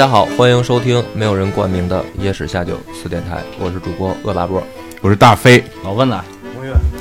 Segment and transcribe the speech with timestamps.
[0.00, 4.62] 家好，欢迎收听没有人冠名的野史下酒四电台，我是主播恶霸波。
[5.02, 6.24] 我是大飞，老问了，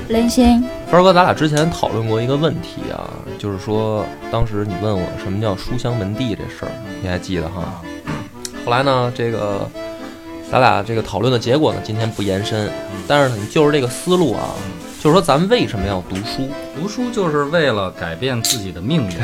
[0.10, 7.82] 林星，帆儿哥，咱俩之前讨论过一个问题啊，就是说当时你问我什么叫书香门第这事儿，你还记得哈？
[8.66, 9.66] 后来呢，这个
[10.52, 12.70] 咱俩这个讨论的结果呢，今天不延伸，
[13.08, 14.50] 但是呢，你就是这个思路啊，
[15.02, 16.50] 就是说咱们为什么要读书？
[16.78, 19.14] 读书就是为了改变自己的命运。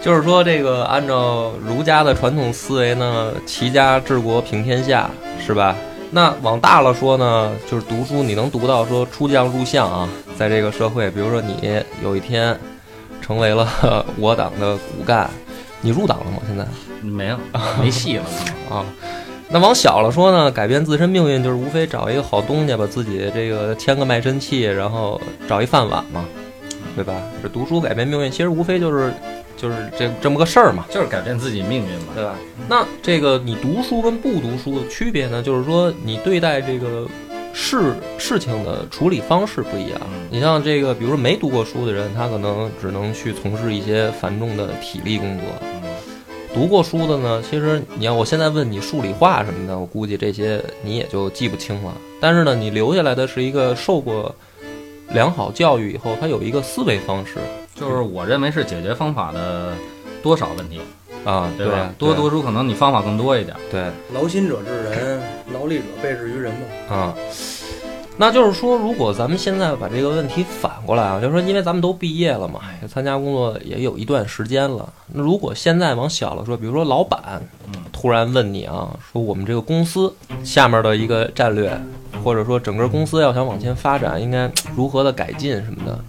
[0.00, 5.10] 就是说，这个按照儒家的传统思维呢，齐家治国平天下，
[5.44, 5.74] 是吧？
[6.10, 12.56] 那往大了说呢，就是读书，你能读到说出将入相啊，在这个社会，比如说你有一天
[13.20, 15.28] 成为了我党的骨干，
[15.80, 16.38] 你入党了吗？
[16.46, 16.64] 现在
[17.02, 17.38] 没有，
[17.80, 18.24] 没戏了。
[18.70, 18.86] 啊。
[19.48, 26.24] 那往小了说呢，改变自身命运就是无非找一个好东家，把自己这个签个卖身契，然后找一饭碗嘛，
[26.94, 27.14] 对吧？
[27.42, 29.12] 这读书改变命运，其实无非就是
[29.56, 30.84] 就是这这么个事儿嘛。
[30.90, 32.12] 就是改变自己命运嘛。
[32.14, 32.34] 对吧？
[32.68, 37.06] 那这个你读书跟不读书的区别呢，就是说你对待这个
[37.52, 40.00] 事事情的处理方式不一样。
[40.30, 45.46] 你像这个，比如说没读过书的人，他可能只能去从事一些繁重的体力工作。
[46.52, 51.92] 读过书的呢，其实你要我现在问你数理化什么的，我估计这些你也就记不清了。
[52.18, 54.34] 但是呢，你留下来的是一个受过
[55.10, 57.34] 良好教育以后，他有一个思维方式
[57.78, 59.74] 就是我认为是解决方法的
[60.22, 60.80] 多少问题，
[61.24, 61.78] 啊，对吧？
[61.78, 63.54] 啊多读书可能你方法更多一点。
[63.70, 63.90] 对。
[64.14, 65.20] 劳心者治人，
[65.52, 66.96] 劳力者被治于人嘛。
[66.96, 67.14] 啊，
[68.16, 74.90] 那就是说，如果咱们现在把这个问题反过来啊，就是说，因为咱们都毕业了嘛，也参加工作也有一段时间了。
[75.12, 77.42] 那如果现在往小了说，比如说老板
[77.92, 80.10] 突然问你啊，说我们这个公司
[80.42, 81.78] 下面的一个战略，
[82.24, 86.04] 或者说整个公司要想往前发展，应该如何的改进什么的，嗯，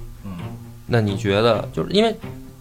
[0.87, 2.15] 那你觉得就是因为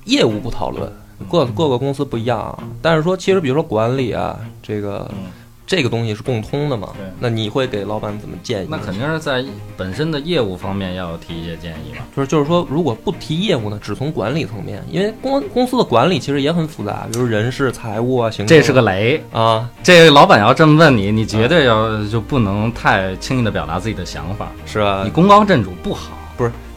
[0.05, 0.93] 业务不讨论，
[1.31, 5.11] 各各个公司不一样啊，但是说其实比如说管理啊，这个。
[5.13, 5.31] 嗯
[5.69, 7.05] 这个东西是共通的嘛对？
[7.19, 8.69] 那你会给老板怎么建议？
[8.71, 9.45] 那肯定是在
[9.77, 12.05] 本身的业务方面要提一些建议嘛。
[12.15, 18.57] 就是就是说，如果不提业务呢，只从管理层面，因为公公司的管理其实也很复杂，比如人事、财务啊、行政。
[18.57, 25.11] 这是个雷，啊，这个老板要这么问你，你绝对要就不能太轻易的表达自己的想法，是吧你？
[25.11, 26.13] 功高震主不好。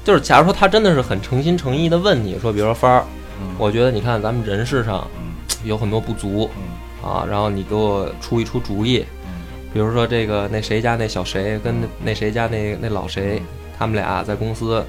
[0.03, 3.03] 就是假如说他真的是很诚心诚意的问你说，比如说芳儿，
[3.41, 3.55] 嗯。
[3.57, 5.33] 我觉得你看咱们人事上嗯。
[5.63, 7.09] 有很多不足嗯。
[7.09, 9.31] 啊，然后你给我出一出主意，嗯。
[9.73, 13.41] 比如说这个那谁家那小谁跟那那谁家那那老谁，
[13.77, 14.83] 他们俩在公司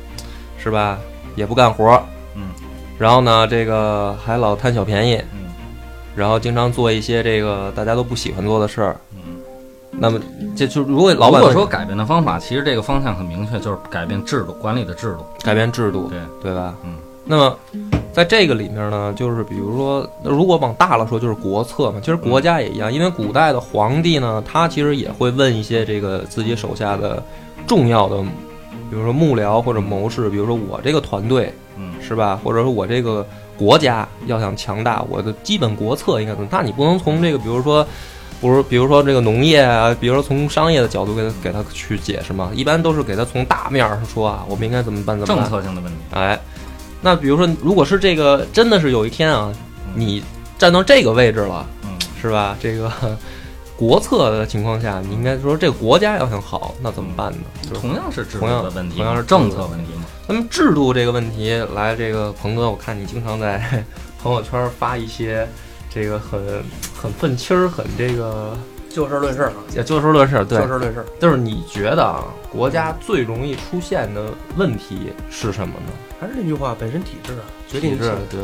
[0.59, 0.98] 是吧，
[1.37, 2.03] 也不干活，
[2.34, 2.42] 嗯，
[2.98, 5.50] 然后呢，这个还老贪小便宜，嗯。
[6.16, 8.97] 然后经常做一些这个大家都不喜欢做的事儿。
[9.92, 9.98] 嗯。
[10.00, 10.20] 那么
[10.56, 15.26] 这就如果老板如果说改变的方法，其实这个方向很明确，就是改变制度、管理的制度。
[15.42, 16.74] 改变制度，对，对吧？
[16.84, 16.94] 嗯。
[17.24, 17.56] 那么
[18.12, 22.00] 在这个里面呢，就是比如说，如果往大了说，就是国策嘛。
[22.00, 27.22] 其实国家也一样，因为古代的皇帝呢，他其实也会问一些这个自己手下的
[27.68, 28.20] 重要的，
[28.90, 32.40] 比如说幕僚或者谋士，比如说我这个团队嗯是吧？
[32.42, 33.24] 或者说我这个
[33.56, 36.48] 国家要想强大，我的基本国策应该怎么？
[36.50, 37.86] 那你不能从这个，比如说，
[38.40, 42.50] 不是，比如说这个农业啊，比如说从商业的角度给他给他去解释嘛。
[42.54, 45.18] 一般都是给他从大面儿上说啊，我们应该怎么办？
[45.18, 45.50] 怎么政？
[45.50, 45.98] 策性的问题。
[46.12, 46.38] 哎，
[47.03, 49.53] 那比如说，如果是这个真的是有一天啊，
[49.94, 50.22] 你
[50.59, 52.56] 站到这个位置了，嗯是吧？
[52.60, 52.91] 这个
[53.76, 57.38] 国策的情况下，你应该说这个国家要想好，那怎么办呢？
[57.62, 60.04] 就是同样是制度的问题，同样是政策问题嘛。
[60.26, 63.84] 那么制度这个问题，来，这个鹏哥，我看你经常在
[64.22, 65.48] 朋友圈发一些
[65.92, 66.41] 这个很
[66.97, 68.57] 很愤青儿、很这个
[68.89, 71.04] 就事论事啊，也就事论事，对就，事论事。
[71.21, 74.27] 就是你觉得啊，国家最容易出现的
[74.57, 75.92] 问题是什么呢？
[76.21, 78.37] 还是那句话，本身体制啊，决定一切体制。
[78.37, 78.41] 对。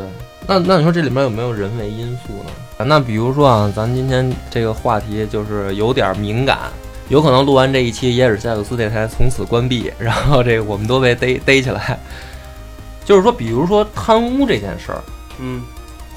[0.47, 2.51] 那那你说这里面有没有人为因素呢？
[2.77, 6.71] 啊那比如说啊，咱今天这个话题就是有点敏感，
[7.09, 11.99] 有可能录完这一期野史下酒四电台从此关闭，然后这个我们都被逮逮起来。
[13.03, 15.01] 就是说，比如说贪污这件事儿，
[15.39, 15.61] 嗯，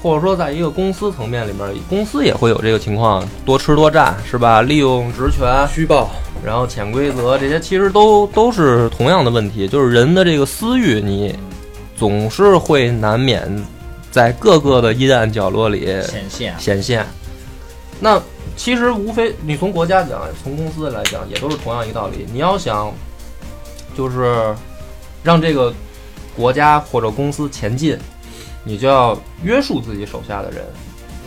[0.01, 4.61] 或者说在一个公司层面里面，公司也会有这个情况，多吃多占是吧？
[4.61, 6.09] 利用职权，虚报，
[6.43, 11.37] 然后潜规则，这些其实都都是同样的问题，就是人的这个私欲，你
[11.95, 13.47] 总是会难免
[14.09, 16.59] 在各个的阴暗角落里显现。
[16.59, 17.05] 显现。
[17.99, 18.19] 那
[18.57, 22.25] 其实无非你从国家讲，从公司来讲，也都是同样一个道理。
[22.33, 22.91] 你要想
[23.95, 24.55] 就是
[25.21, 25.71] 让这个
[26.35, 27.95] 国家或者公司前进，
[28.63, 30.63] 你就要约束自己手下的人，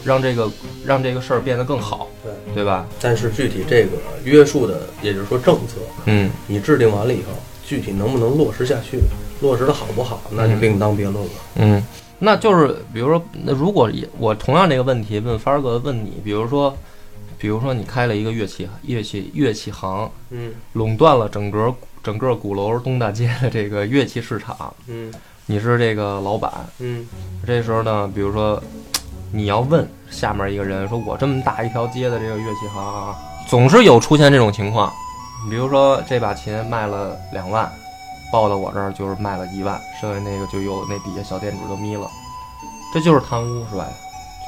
[0.05, 0.51] 让这个
[0.85, 2.87] 让这个事儿变得更好，对对吧？
[3.01, 3.93] 但是具体这个
[4.23, 5.77] 约束的，也就是说政策，
[6.07, 7.33] 嗯你制定完了以后，
[7.67, 9.01] 具体能不能落实下去，
[9.41, 11.31] 落实的好不好，那就另当别论了。
[11.57, 11.83] 嗯，
[12.19, 16.77] 那就是比如说，那如果也我同样这个问题问帆儿哥问你，比如说，
[17.39, 25.13] 比如说你开了一个乐器乐器乐器行，嗯垄断了整个整个鼓楼东大街的这个乐器市场，嗯
[25.47, 27.07] 你是这个老板，嗯
[27.47, 28.61] 这时候呢，比如说
[29.31, 33.15] 你要问下面一个人说，我这么大一条街的这个乐器行啊，
[33.47, 34.91] 总是有出现这种情况，
[35.51, 37.71] 比如说这把琴卖了两万，
[38.33, 42.09] 报到我这儿就是卖了一万，剩下那个就由那底下小店主就眯了，
[42.95, 43.87] 这就是贪污是吧？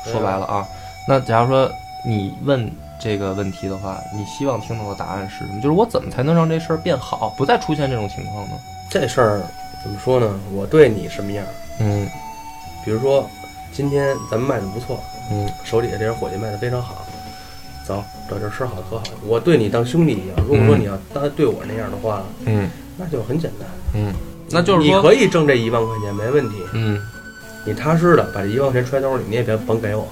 [0.04, 0.66] 说白了啊，
[1.06, 1.70] 那假如说
[2.06, 5.60] 你问这个问题的话，你希望听到的答案是什么？
[5.60, 8.56] 就是我怎么才能让这事儿变好，不再出现这种情况呢？
[8.88, 9.42] 这事儿
[9.86, 10.36] 怎么说呢？
[10.52, 11.46] 我对你什么样？
[11.78, 12.08] 嗯
[12.84, 13.24] 比如说，
[13.72, 14.98] 今天咱们卖的不错，
[15.30, 17.06] 嗯手底下这些伙计卖的非常好，
[17.86, 19.04] 走，找地儿吃好喝好。
[19.24, 23.68] 我对你当兄弟一样，如果说嗯你要当对我那样的话，嗯那就很简单。
[23.94, 24.12] 嗯，
[24.50, 27.00] 那就是你，可以挣这一万块钱没问题，嗯，
[27.64, 30.08] 你踏实的把这一万块钱揣兜里，你也别甭给我。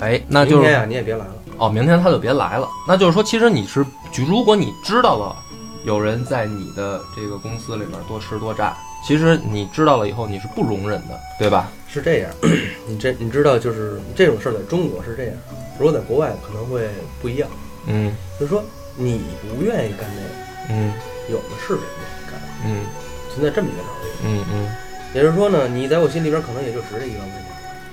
[0.00, 1.34] 哎，那就是明天啊，你也别来了。
[1.58, 2.68] 哦，明天他就别来了。
[2.88, 5.36] 那就是说，其实你是，就如果你知道了
[5.84, 8.74] 有人在你的这个公司里面多吃多占，
[9.04, 11.70] 其实你知道了以后，你是不容忍的，对吧？
[11.88, 12.30] 是这样，
[12.86, 15.34] 你这你知道，就是这种事儿在中国是这样，
[15.78, 16.88] 如果在国外可能会
[17.20, 17.48] 不一样。
[17.86, 18.14] 嗯。
[18.38, 18.62] 就是说，
[18.96, 19.20] 你
[19.56, 20.92] 不愿意干这个，嗯。
[21.28, 22.86] 有的是人愿意干，嗯。
[23.34, 24.08] 存在这么一个道理。
[24.24, 24.68] 嗯嗯。
[25.14, 27.46] 也就是说呢，你在我心里边可能也就值这一万块钱，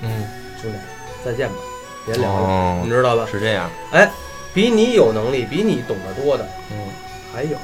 [0.03, 0.23] 嗯，
[0.62, 0.77] 兄弟，
[1.25, 1.55] 再见吧，
[2.05, 3.27] 别聊了，哦你知道吧？
[3.29, 3.69] 是这样。
[3.91, 4.09] 哎，
[4.53, 6.77] 比你有能力、比你懂得多的嗯。
[7.33, 7.57] 还有，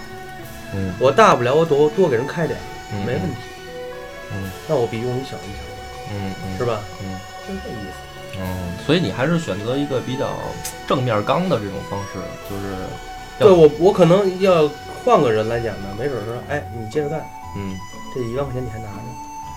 [0.73, 0.93] 嗯。
[0.99, 2.59] 我大不了我多多给人开点
[3.05, 3.35] 没问题。
[4.33, 5.61] 嗯那我比用你小一强，
[6.11, 6.79] 嗯嗯，是吧？
[7.01, 8.37] 嗯就是这意思。
[8.39, 10.29] 嗯，所以你还是选择一个比较
[10.87, 12.75] 正面刚的这种方式，就是
[13.39, 14.69] 对我，我可能要
[15.03, 17.77] 换个人来讲呢，没准儿说，哎，你接着干，嗯，
[18.13, 18.95] 这一万块钱你还拿着。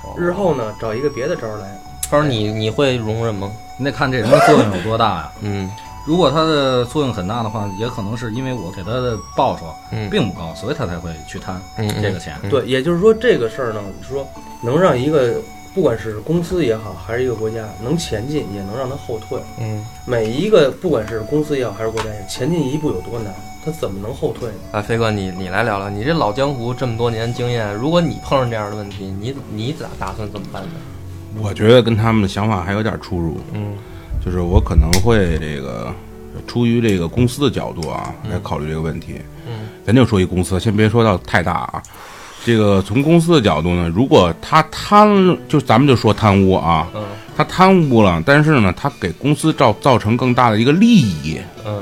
[0.04, 1.68] 哦日后呢，找一个别的招儿来，
[2.08, 3.50] 他说你你会容忍吗？
[3.76, 5.32] 你得看这人的作用有多大呀。
[5.40, 5.70] 嗯
[6.08, 12.34] 如果他的作用很大的话，也可能是因为我给他的报酬嗯，并不高，所以他才会去贪嗯这个钱。
[12.42, 14.26] 嗯对，也就是说这个事儿呢，你说
[14.62, 15.34] 能让一个
[15.74, 19.38] 不管是公司也好，还是一个国家能前进，也能让它后退。
[19.60, 19.84] 嗯。
[20.06, 24.54] 每一个不管是公司也好，还是国家也好，前进一步有多难，他怎么能后退呢？
[24.72, 30.70] 啊，飞哥，你你来聊聊，你这老江湖这么多年经验，如果你碰上这样的问题，你你咋打算怎么办呢？
[31.38, 33.76] 我觉得跟他们的想法还有点出入，嗯
[34.28, 35.90] 就是我可能会这个
[36.46, 39.14] 出于这个公司的角度啊来考虑这个问题。
[39.46, 41.82] 嗯咱就说一公司，先别说到太大啊。
[42.44, 45.08] 这个从公司的角度呢，如果他贪，
[45.48, 47.02] 就咱们就说贪污啊，嗯
[47.34, 51.80] 他贪污了，但是呢，他给公司造造成更大的一个利益，嗯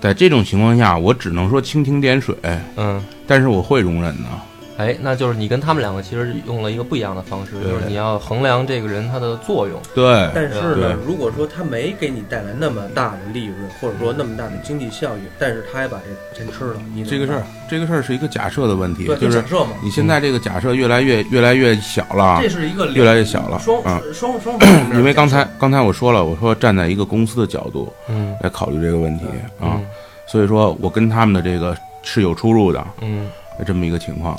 [0.00, 2.34] 在这种情况下，我只能说蜻蜓点水，
[2.74, 4.28] 嗯，但是我会容忍的。
[4.76, 9.80] 哎，那就是你跟他们两个其实用了一个不一样的方式，就是你要衡量这个人他的作用。
[9.94, 29.24] 对，但是呢，如果说他没给你带来那么大的利润，或者说那么大的经济效益，但是他还把这钱吃了，你这个事儿，这个事儿是一个假设的问题，对，就就是假设嘛，你现在这个假设越来越越来越小了这，是一个越来越小了双啊双双方 因为刚才刚才我说了，我说站在一个公司的角度嗯来考虑这个问题
[29.60, 29.86] 啊，嗯
[30.26, 33.28] 所以说我跟他们的这个是有出入的嗯，
[33.64, 34.36] 这么一个情况。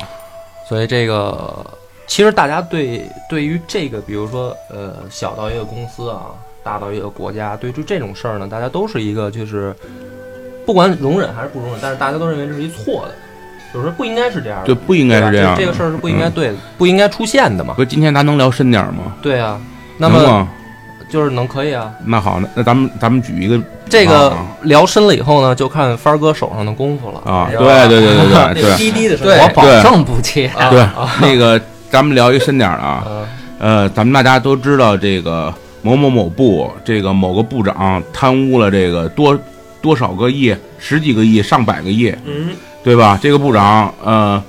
[0.68, 1.66] 所以这个
[2.08, 6.28] 其实大家对对于这个，比如说呃小到一个公司啊，
[6.64, 9.76] 大到一个国家，对于这种事儿呢，大家都是一个就是
[10.66, 13.14] 不管容忍还是不容忍，但是大家都认为这是一错的，
[13.74, 15.56] 就是说不应该是这样的，对，不应该是这样。
[15.56, 17.74] 对这个事儿是不应该嗯对的，不应该出现的嘛。
[17.76, 19.16] 不，今天咱能聊深点吗？
[19.22, 19.62] 对啊，
[19.98, 20.48] 那么？
[21.08, 21.94] 就是能可以啊。
[22.04, 24.48] 那好，那那咱们咱们举一个这个啊。
[24.63, 27.22] 聊深了以后呢，就看帆儿哥手上的功夫了。
[27.32, 28.63] 啊，对对对对那对对。
[28.72, 29.38] 个滴滴的声对。
[29.38, 30.48] 音我保证不接。
[30.58, 30.70] 啊。
[30.70, 33.25] 对啊，那个咱们聊一深点儿的啊，嗯。
[33.58, 39.38] 呃，咱们大家都知道这个某某某部这个某个部长贪污了这个多
[39.82, 42.50] 多少个亿，十几个亿、上百个亿，嗯，
[42.84, 43.18] 对吧？
[43.22, 44.44] 这个部长呃，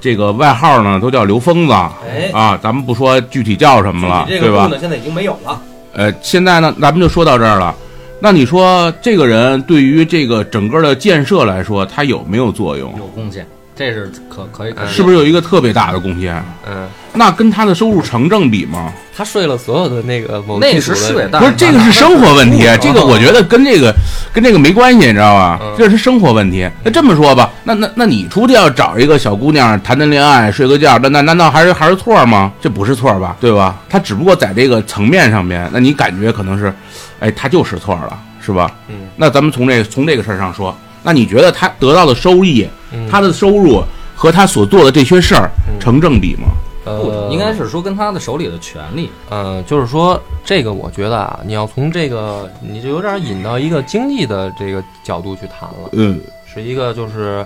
[0.00, 1.72] 这个外号呢都叫刘疯子。
[1.72, 4.64] 哎，啊，咱们不说具体叫什么了，这对吧？
[4.64, 5.60] 个部呢现在已经没有了，
[5.94, 7.74] 呃，现在呢，咱们就说到这儿了。
[8.18, 12.94] 那你说这个人对于这个整个的建设来说，他有没有作用？
[12.98, 16.42] 有贡献，这是可可以是不是有一个特别大的贡献？
[16.66, 18.92] 嗯，那跟他的收入成正比吗？
[19.14, 23.94] 他睡了所有的那个某那是睡，但不是，这个是生活问题，这个我觉得跟这个
[24.32, 25.74] 跟这个没关系，你知道吧嗯？
[25.76, 26.68] 这是生活问题。
[26.84, 32.52] 那这么说吧，那那那你出去要找一个小姑娘谈谈恋爱，睡个觉，那那难道还是还是错吗？
[32.60, 33.36] 这不是错吧？
[33.40, 33.80] 对吧？
[33.88, 36.70] 他只不过在这个层面上面，那你感觉可能是，
[37.20, 38.74] 哎，他就是错了，是吧？
[38.88, 43.82] 嗯那咱们从这从这个事儿上说，那你觉得他得到的收益，嗯他的收入
[44.14, 46.48] 和他所做的这些事儿嗯成正比吗？
[46.84, 57.44] 呃，应该是说跟他的手里的权利，呃，就是说这个，我觉得啊，你要从这个，你就有点引到一个经济的这个角度去谈了，嗯是一个就是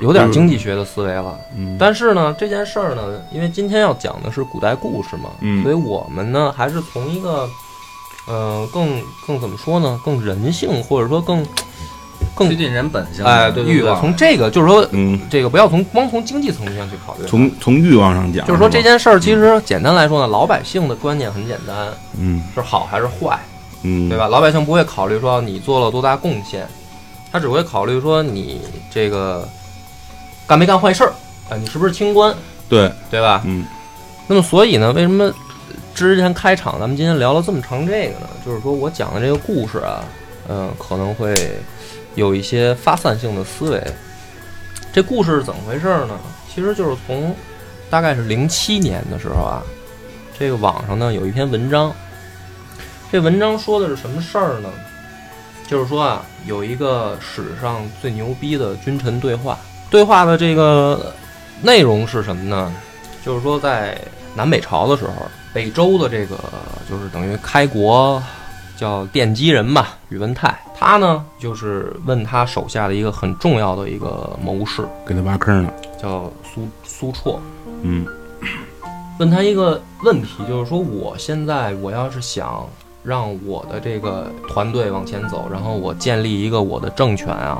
[0.00, 1.38] 有点经济学的思维了。
[1.56, 7.48] 嗯，但是呢，这件事儿呢，因为今天要讲的是古代故事嘛，嗯所以我们呢还是从一个，
[8.26, 11.46] 呃，更更怎么说呢，更人性或者说更
[12.34, 14.00] 更接近人本性，哎，对对对，欲望。
[14.00, 23.38] 从这个就是说，嗯，这个不要从光从经济层面上去考虑，从从欲望上讲，就是说这件事儿其实简单来说呢，老百姓的观念很简单，嗯是好还是坏。
[23.82, 24.26] 嗯，对吧？
[24.26, 26.66] 老百姓不会考虑说你做了多大贡献，
[27.30, 29.48] 他只会考虑说你这个
[30.46, 31.12] 干没干坏事儿，
[31.48, 32.34] 啊，你是不是清官，
[32.68, 33.42] 对，对吧？
[33.44, 33.64] 嗯
[34.26, 35.32] 那么所以呢，为什么
[35.96, 38.28] 之前开场咱们今天聊了这么长这个呢？
[38.44, 40.04] 就是说我讲的这个故事啊，
[40.46, 41.34] 嗯、可能会
[42.14, 43.82] 有一些发散性的思维。
[44.92, 46.20] 这故事是怎么回事呢？
[46.54, 47.34] 其实就是从
[47.88, 49.62] 大概是零七年的时候啊，
[50.38, 51.90] 这个网上呢有一篇文章，
[53.10, 54.68] 这文章说的是什么事儿呢？
[55.66, 61.14] 就是说啊，有一个史上最牛逼的君臣对话，对话的这个
[61.62, 62.70] 内容是什么呢？
[63.24, 63.98] 就是说在
[64.34, 65.12] 南北朝的时候，
[65.56, 66.36] 北周的这个
[66.86, 68.22] 就是等于开国
[68.76, 77.38] 叫奠基人吧，宇文泰，他呢就是问他手下的一个很重要的一个谋士，给他挖坑呢，叫苏苏绰，
[77.80, 78.06] 嗯。
[79.18, 82.68] 问他一个问题，就是说我现在我要是想
[83.02, 87.58] 让我的这个团队往前走，然后我建立一个我的政权啊，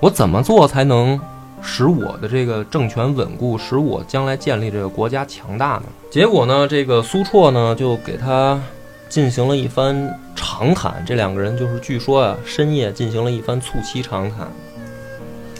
[0.00, 1.18] 我怎么做才能
[1.62, 5.84] 使我的这个政权稳固，使我将来建立这个国家强大呢？
[6.10, 8.60] 结果呢，这个苏绰呢就给他
[9.08, 14.48] 进行了一番长谈，这两个人就是据说啊，深夜进行了一番促膝长谈。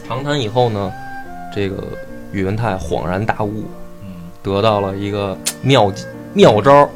[0.06, 0.92] 长谈以后呢，
[1.54, 1.82] 这个
[2.32, 3.64] 宇文泰恍然大悟，
[4.02, 4.08] 嗯，
[4.42, 6.88] 得到了一个妙计妙招儿。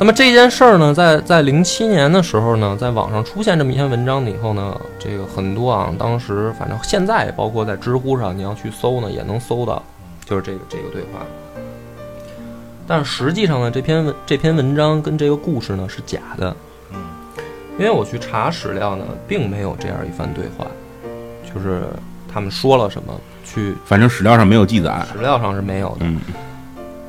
[0.00, 9.82] 那么这件事儿呢，在在零七年的时候呢，在网上出现这么一篇文章以后呢，这个很多啊，当时反正现在包括在知乎上，你要去搜呢，也能搜到，
[10.24, 11.26] 就是这个这个对话。
[12.86, 16.54] 但是实际上呢，这篇文这篇文章跟这个故事呢是假的，
[16.92, 17.00] 嗯，
[17.76, 20.64] 因为我去查史料呢，并没有这样一番对话，
[21.52, 21.82] 就是
[22.32, 23.12] 他们说了什么，
[23.44, 26.06] 去反正史料上没有记载，史料上是没有的。
[26.06, 26.20] 嗯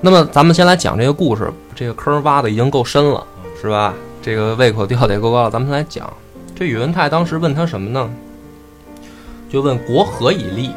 [0.02, 3.26] 那么咱们先来讲这个故事，这个坑挖的已经够深了，
[3.62, 3.94] 是吧？
[4.22, 6.12] 这个胃口吊得也够高了，咱们先来讲。
[6.56, 8.10] 这宇文泰当时问他什么呢？
[9.50, 10.72] 就问国何以立，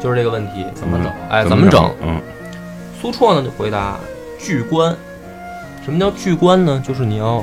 [0.00, 0.66] 就是这个问题。
[0.74, 1.12] 怎么整？
[1.30, 1.90] 哎，怎怎么整？
[2.02, 2.20] 嗯
[3.00, 3.96] 苏绰呢就回答：
[4.38, 4.94] 聚官。
[5.84, 6.80] 什么叫聚官呢？
[6.86, 7.42] 就是你要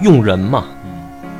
[0.00, 0.90] 用人嘛，嗯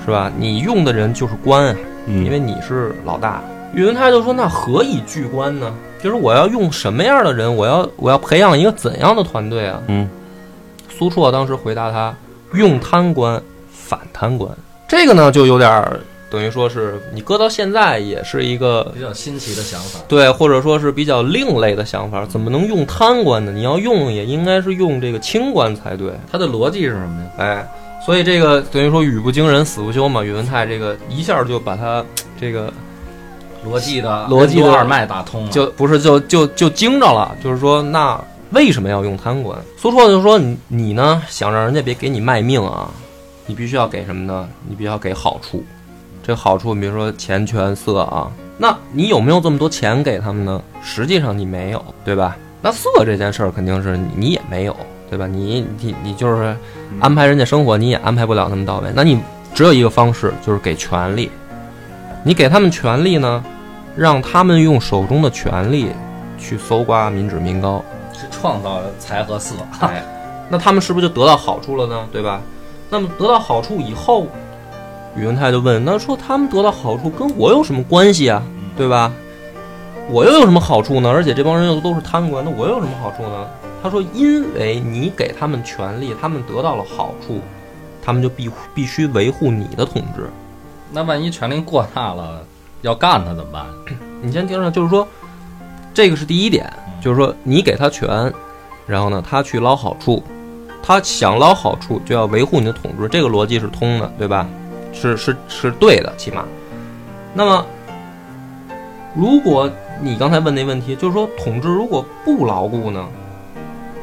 [0.05, 0.31] 是吧？
[0.37, 3.43] 你用的人就是官啊，嗯，因为你是老大。
[3.73, 5.73] 宇文泰就说：“那何以聚官呢？
[6.03, 7.55] 就是我要用什么样的人？
[7.55, 10.09] 我要我要培养一个怎样的团队啊？”嗯
[10.99, 12.15] 苏绰当时回答他
[12.55, 14.51] ：“用贪官，反贪官。”
[14.89, 16.01] 这个呢，就有点儿
[16.31, 20.01] 等于说是你搁到现在也是一个比较新奇的想法。
[20.09, 22.25] 对，或者说是比较另类的想法。
[22.27, 23.53] 怎么能用贪官呢？
[23.53, 26.13] 你要用也应该是用这个清官才对。
[26.33, 27.31] 他的逻辑是什么呀？
[27.37, 27.69] 哎，
[28.05, 30.23] 所以这个等于说语不惊人死不休嘛。
[30.23, 32.05] 宇文泰这个一下就把他
[32.41, 32.73] 这个
[33.67, 35.51] 逻辑的逻辑的二脉打通了。
[35.51, 38.19] 就不是就就就惊着了，就是说那
[38.51, 39.59] 为什么要用贪官？
[39.77, 42.89] 苏绰就说你你呢想让人家别给你卖命啊，
[43.47, 44.49] 你必须要给什么呢？
[44.69, 45.65] 你必须要给好处。
[46.23, 50.61] 这好处，比如说钱权色啊，那你有没有这么多钱给他们呢？
[50.83, 52.37] 实际上你没有，对吧？
[52.63, 54.77] 那色这件事儿肯定是你你也没有，
[55.09, 55.27] 对吧？
[55.29, 56.57] 你你你就是
[56.99, 58.91] 安排人家生活，你也安排不了那么到位。
[58.93, 59.21] 那你
[59.55, 61.31] 只有一个方式，就是给权利。
[62.25, 63.45] 你给他们权利呢，
[63.97, 65.91] 让他们用手中的权力
[66.39, 69.55] 去搜刮民脂民膏，是创造财和色。
[69.81, 70.05] 哎，
[70.49, 72.07] 那他们是不是就得到好处了呢？
[72.13, 72.41] 对吧？
[72.91, 74.27] 那么得到好处以后，
[75.17, 78.43] 宇文泰就问：那说他们得到好处跟我有什么关系啊？
[78.77, 79.11] 对吧？
[80.09, 81.11] 我又有什么好处呢？
[81.11, 83.49] 而且这帮人又都是贪官，那我又有什么好处呢？
[83.83, 87.41] 他说：因为你给他们权利，他们得到了好处，
[88.05, 90.31] 他们就必必须维护你的统治。
[90.93, 92.45] 那万一权力过大了，
[92.87, 93.67] 要干他怎么办？
[94.23, 95.07] 你先听着，就是说，
[95.93, 98.33] 这个是第一点，就是说你给他权，
[98.87, 100.23] 然后呢，他去捞好处，
[100.83, 104.47] 他想捞好处就要维护你的统治，这个逻辑是通的，对吧？
[104.93, 106.45] 是是是对的，起码。
[107.35, 107.67] 那么，
[109.15, 109.69] 如果
[110.01, 113.05] 你刚才问那问题，就是说统治如果不牢固呢？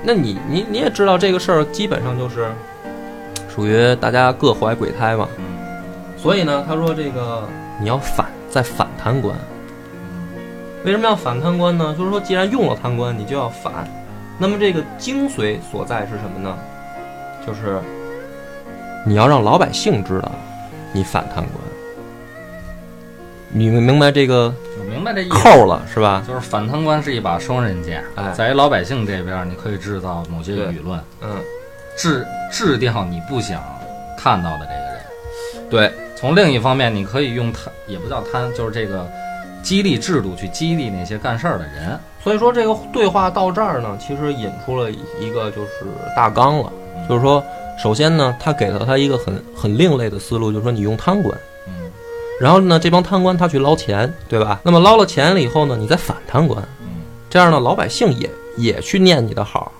[0.03, 2.51] 那你你你也知道这个事儿基本上就是
[3.47, 5.27] 属于大家各怀鬼胎嘛。
[6.17, 7.47] 所以呢，他说这个
[7.81, 9.35] 你要反再反贪官。
[10.85, 11.95] 为什么要反贪官呢？
[11.97, 13.73] 就是说，既然用了贪官，你就要反。
[14.37, 16.55] 那么这个精髓所在是什么呢？
[17.47, 17.81] 就是
[19.07, 20.31] 你要让老百姓知道
[20.91, 21.55] 你反贪官。
[23.49, 25.35] 你们明白这个我明白这意思。
[25.35, 26.23] 扣了是吧？
[26.27, 31.37] 就是反贪官是一把双刃剑，哎在于老百姓这边，你可以制造某些舆论，嗯，
[31.97, 33.63] 制制掉你不想
[34.17, 35.69] 看到的这个人。
[35.69, 35.91] 对，
[36.23, 39.05] 从另一方面，你可以用贪，也不叫贪，就是这个
[39.61, 41.99] 激励制度去激励那些干事儿的人。
[42.23, 46.71] 所以说这个对话到这儿呢，其实引出了一个就是大纲了，
[47.09, 47.43] 就是说，
[47.77, 51.37] 首先呢，他给了他一个很很另类的思路，就是说你用贪官。
[51.67, 51.91] 嗯
[52.39, 54.61] 然后呢，这帮贪官他去捞钱，对吧？
[54.63, 59.73] 那么捞了钱了以后呢，你再反贪官，嗯这样呢，老百姓也也去念你的好。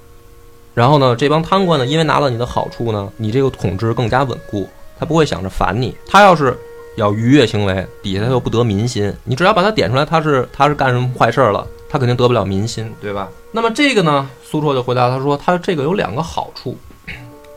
[0.73, 4.67] 然后呢，这帮贪官呢，因为拿了你的好处呢，你这个统治更加稳固，
[4.99, 5.95] 他不会想着烦你。
[6.07, 6.57] 他要是
[6.95, 9.13] 要逾越行为，底下他又不得民心。
[9.23, 13.29] 你只要把他点出来，他是他是干什么坏事儿了，他肯定得不了民心，对吧？
[13.51, 16.77] 那么这个呢，苏绰就回答他说，他这个有两个好处。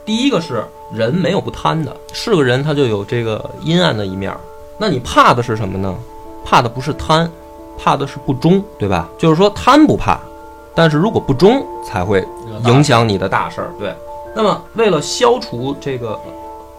[0.04, 4.38] 第一个是人没有不贪的，是个人他就有这个阴暗的一面儿。
[4.78, 5.94] 那你怕的是什么呢？
[6.44, 7.28] 怕的不是贪，
[7.76, 9.08] 怕的是不忠，对吧？
[9.18, 10.20] 就是说贪不怕，
[10.76, 12.24] 但是如果不忠才会
[12.66, 13.70] 影响你的大事儿。
[13.80, 13.92] 对，
[14.32, 16.16] 那么为了消除这个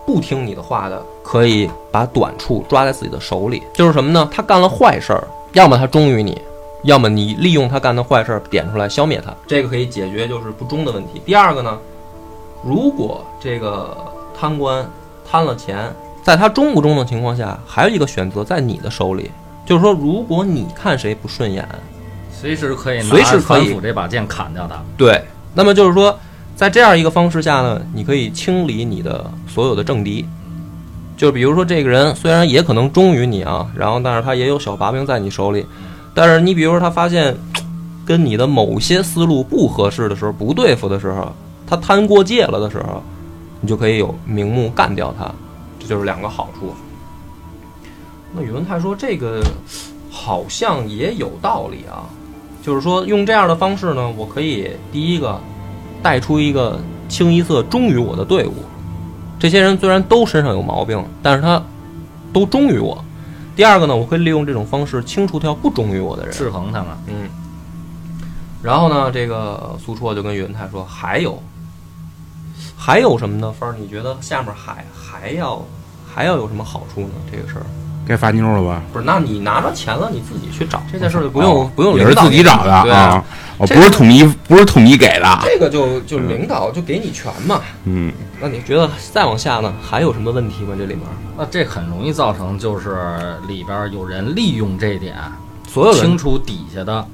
[0.07, 3.61] 不听你的话的，可以把短处抓在自己的手里。
[3.73, 4.27] 就是什么呢？
[4.31, 6.41] 他干了坏事儿，要么他忠于你，
[6.83, 11.21] 要么你利用他干的坏事儿点出来消灭他，这个可以解决就是不忠的问题。
[11.25, 11.77] 第二个呢，
[12.63, 13.97] 如果这个
[14.39, 14.89] 贪官
[15.29, 15.93] 贪了钱，
[16.23, 19.29] 在他忠不忠的情况下，还有一个选择在你的手里，
[19.65, 21.67] 就是说，如果你看谁不顺眼，
[22.31, 24.81] 随时可以拿随时可以反腐这把剑砍掉他。
[24.97, 25.21] 对，
[25.53, 26.17] 那么就是说，
[26.57, 30.25] 在这样一个方式下呢，你可以清理你的所有的政敌。
[31.15, 35.63] 就比如说，这个人虽然也可能忠于你啊，然后但是他也有小把柄在你手里，
[36.15, 37.37] 但是你比如说他发现
[38.03, 41.31] 跟你的某些思路不合适的时候，不对付的时候，
[41.67, 43.03] 他贪过界了的时候，
[43.61, 45.31] 你就可以有明目干掉他，
[45.79, 46.73] 这就是两个好处。
[48.33, 49.43] 那宇文泰说这个
[50.09, 52.09] 好像也有道理啊，
[52.63, 55.39] 就是说用这样的方式呢，我可以第一个
[56.07, 58.53] 带出一个清一色忠于我的队伍。
[59.37, 61.61] 这些人虽然都身上有毛病，但是他
[62.31, 63.03] 都忠于我。
[63.57, 66.33] 第二个呢，我会利用这种方式清除掉不忠于我的人。
[66.33, 66.87] 制衡他们。
[67.07, 67.27] 嗯。
[68.63, 71.43] 然后呢，这个苏绰就跟宇文泰说，还有，
[72.77, 73.51] 还有什么呢？
[73.51, 75.61] 芬儿，你觉得下面还还要
[76.09, 77.09] 还要有什么好处呢？
[77.29, 77.65] 这个事儿
[78.07, 78.81] 该发妞了吧？
[78.93, 79.03] 不是？
[79.03, 83.21] 那你拿着钱了，你自己去找这件事儿就不用、不用哦也是自己找的对啊，
[83.57, 85.39] 哦，这不是统一，不是统一给的。
[85.43, 87.61] 这个就就领导就给你权嘛。
[87.85, 90.75] 嗯，那你觉得再往下呢，还有什么问题吗？
[90.77, 91.03] 这里面
[91.37, 92.97] 那这很容易造成就是
[93.47, 95.15] 里边有人利用这一点，
[95.67, 97.07] 所有人清除底下的。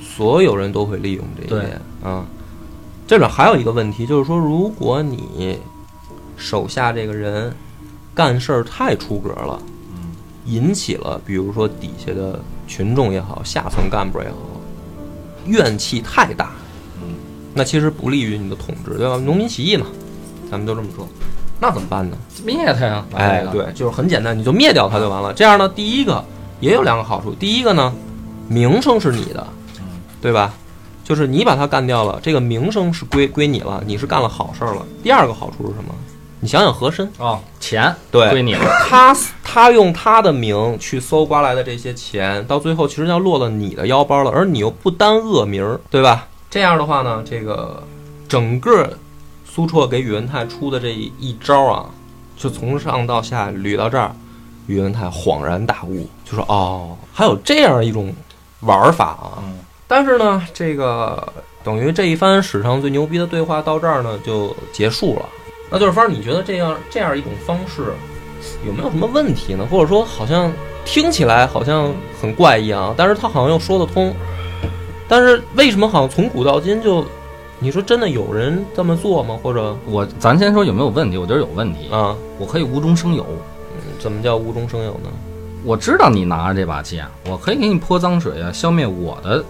[0.00, 2.24] 所有人都会利用这一点啊。
[3.06, 5.58] 这里面还有一个问题，就是说，如果你
[6.36, 7.54] 手下这个人
[8.14, 10.10] 干事儿太出格了，嗯
[10.46, 14.36] 引起了比如说底下的群众也好，下层干部也好，
[15.48, 16.50] 怨气太大，
[17.02, 17.14] 嗯，
[17.54, 19.16] 那其实不利于你的统治，对吧？
[19.16, 19.86] 农民起义嘛，
[20.50, 21.08] 咱们就这么说，
[21.58, 22.16] 那怎么办呢？
[22.44, 23.04] 灭他呀！
[23.10, 25.32] 把哎这，个，对，就是很简单，你就灭掉他就完了。
[25.32, 26.24] 这样呢，第一个
[26.60, 27.92] 也有两个好处，第一个呢，
[28.48, 29.46] 名声是你的，
[30.20, 30.54] 对吧？
[31.02, 34.86] 就是你把他干掉了，这个名声是归归你了，你是干了好事儿了。
[35.02, 35.94] 第二个好处是什么？
[36.40, 38.64] 你想想和珅，哦，钱对归你了。
[38.88, 46.28] 他他用他的名去搜刮来的这些钱，到最后其实要落了你的腰包了，而你又不担恶名，对吧？
[46.50, 47.82] 这样的话呢，这个
[48.28, 48.96] 整个
[49.44, 51.86] 苏绰给宇文泰出的这一一招啊，
[52.36, 54.12] 就从上到下捋到这儿，
[54.66, 58.14] 宇文泰恍然大悟，就说哦，还有这样一种
[58.60, 59.42] 玩法啊。
[59.42, 59.58] 嗯
[59.90, 61.32] 但是呢，这个
[61.64, 65.22] 等于这一番史上最牛逼的对话到这儿呢就结束了。
[65.70, 67.92] 那就是，反正你觉得这样这样一种方式
[68.66, 69.66] 有没有什么问题呢？
[69.70, 70.52] 或者说，好像
[70.84, 74.14] 听起来好像很怪异啊，但是他好像又说得通。
[75.08, 77.04] 但是为什么好像从古到今就
[77.58, 79.38] 你说真的有人这么做吗？
[79.42, 81.16] 或者我咱先说有没有问题？
[81.18, 81.88] 我觉得有问题。
[81.90, 83.24] 啊，我可以无中生有，
[83.74, 85.10] 嗯怎么叫无中生有呢？
[85.64, 89.44] 我知道你拿着这把剑，我可以给你泼脏水啊，消灭我的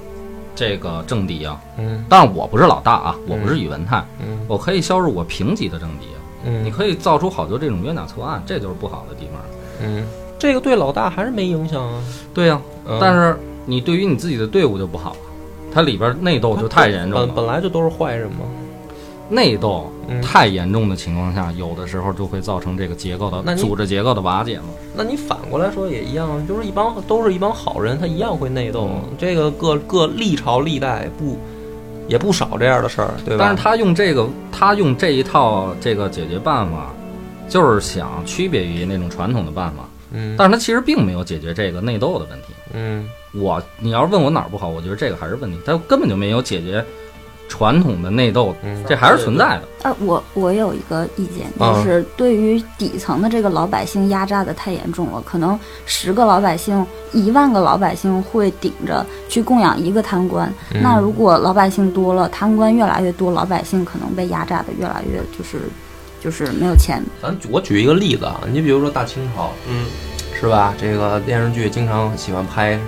[0.58, 1.60] 这个政敌啊。
[1.78, 6.18] 嗯但是我不是老大啊，我不是宇文泰，嗯我可以削弱我平级的政敌啊。
[6.44, 9.40] 嗯，你可以造出好多这种冤假错案，这就是不好的地方。
[9.80, 10.04] 嗯，
[10.38, 12.02] 这个对老大还是没影响啊。
[12.34, 15.18] 对呀、嗯但是你对于你自己的队伍就不好了，
[15.72, 17.34] 它里边内斗就太严重本了。
[17.34, 18.38] 本来就都是坏人嘛。
[19.28, 24.64] 内斗嗯太严重的情况下，有的时候就会造成这个结构的那组织结构的瓦解嘛。
[24.96, 28.88] 那你反过来说也一样，就是一帮都是一帮好人，他一样会内斗。
[28.90, 31.38] 嗯这个各各历朝历代不
[32.08, 33.44] 也不少这样的事儿，对吧？
[33.44, 36.90] 但是他用这个，他用这一套这个解决办法，
[37.48, 42.54] 就是想区别于那种传统的办法，嗯，但是他其实并没有解决这个内斗的问题。
[42.72, 46.82] 嗯我，你要是问我哪儿不好，我觉得这个还是问题，他根本就没有解决
[47.48, 49.62] 传统的内斗，嗯这还是存在的。
[49.82, 60.52] 呃，我我有一个意见，啊就是对于底层的这个老百姓压榨的太严重了，可能十个老百姓、一万个老百姓会顶着去供养一个贪官。
[60.74, 65.62] 嗯那如果老百姓多了，贪官越来越多，老百姓可能被压榨的越来越就是
[66.22, 67.02] 就是没有钱。
[67.22, 69.86] 咱我举一个例子啊，你比如说大清朝，嗯，
[70.38, 70.74] 是吧？
[70.78, 72.78] 这个电视剧经常喜欢拍，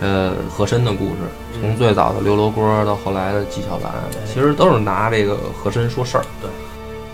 [0.00, 1.16] 呃，和珅的故事，
[1.60, 3.92] 从最早的刘罗锅到后来的纪晓岚，
[4.26, 6.24] 其实都是拿这个和珅说事儿。
[6.40, 6.50] 对。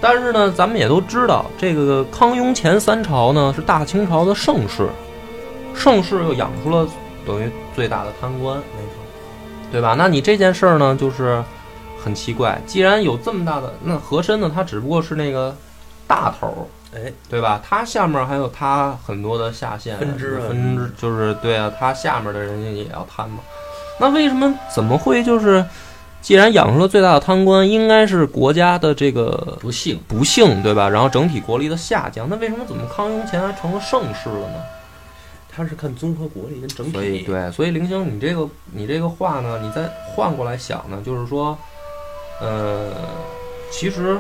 [0.01, 4.87] 但是呢，咱们也都知道，这个康雍乾三朝呢是大清朝的盛世，
[5.75, 6.87] 盛世又养出了
[7.27, 9.03] 等于最大的贪官，没错，
[9.73, 9.95] 对吧？
[9.97, 11.43] 那你这件事儿呢，就是
[12.05, 12.61] 很奇怪。
[12.67, 15.57] 既然有这么大的，那和珅呢，他只不过是那个
[16.07, 16.61] 大头儿，
[16.95, 17.61] 哎，对吧？
[17.67, 23.39] 他下面还有他很多的下线分支啊分支就是对啊，他下面的人家也要贪嘛。
[23.99, 25.65] 那为什么怎么会就是，
[26.21, 30.89] 既然养出了最大的贪官，应该是国家的这个不幸，不幸，对吧？
[30.89, 34.63] 然后整体国力的下降，那为什么怎么康雍乾还成了盛世了呢？
[35.49, 36.93] 他是看综合国力跟整体。
[36.93, 41.57] 所以对，所以林星，你这个你这个话呢，你再换过来想呢，就是说，
[42.43, 42.91] 呃，
[43.71, 44.19] 其实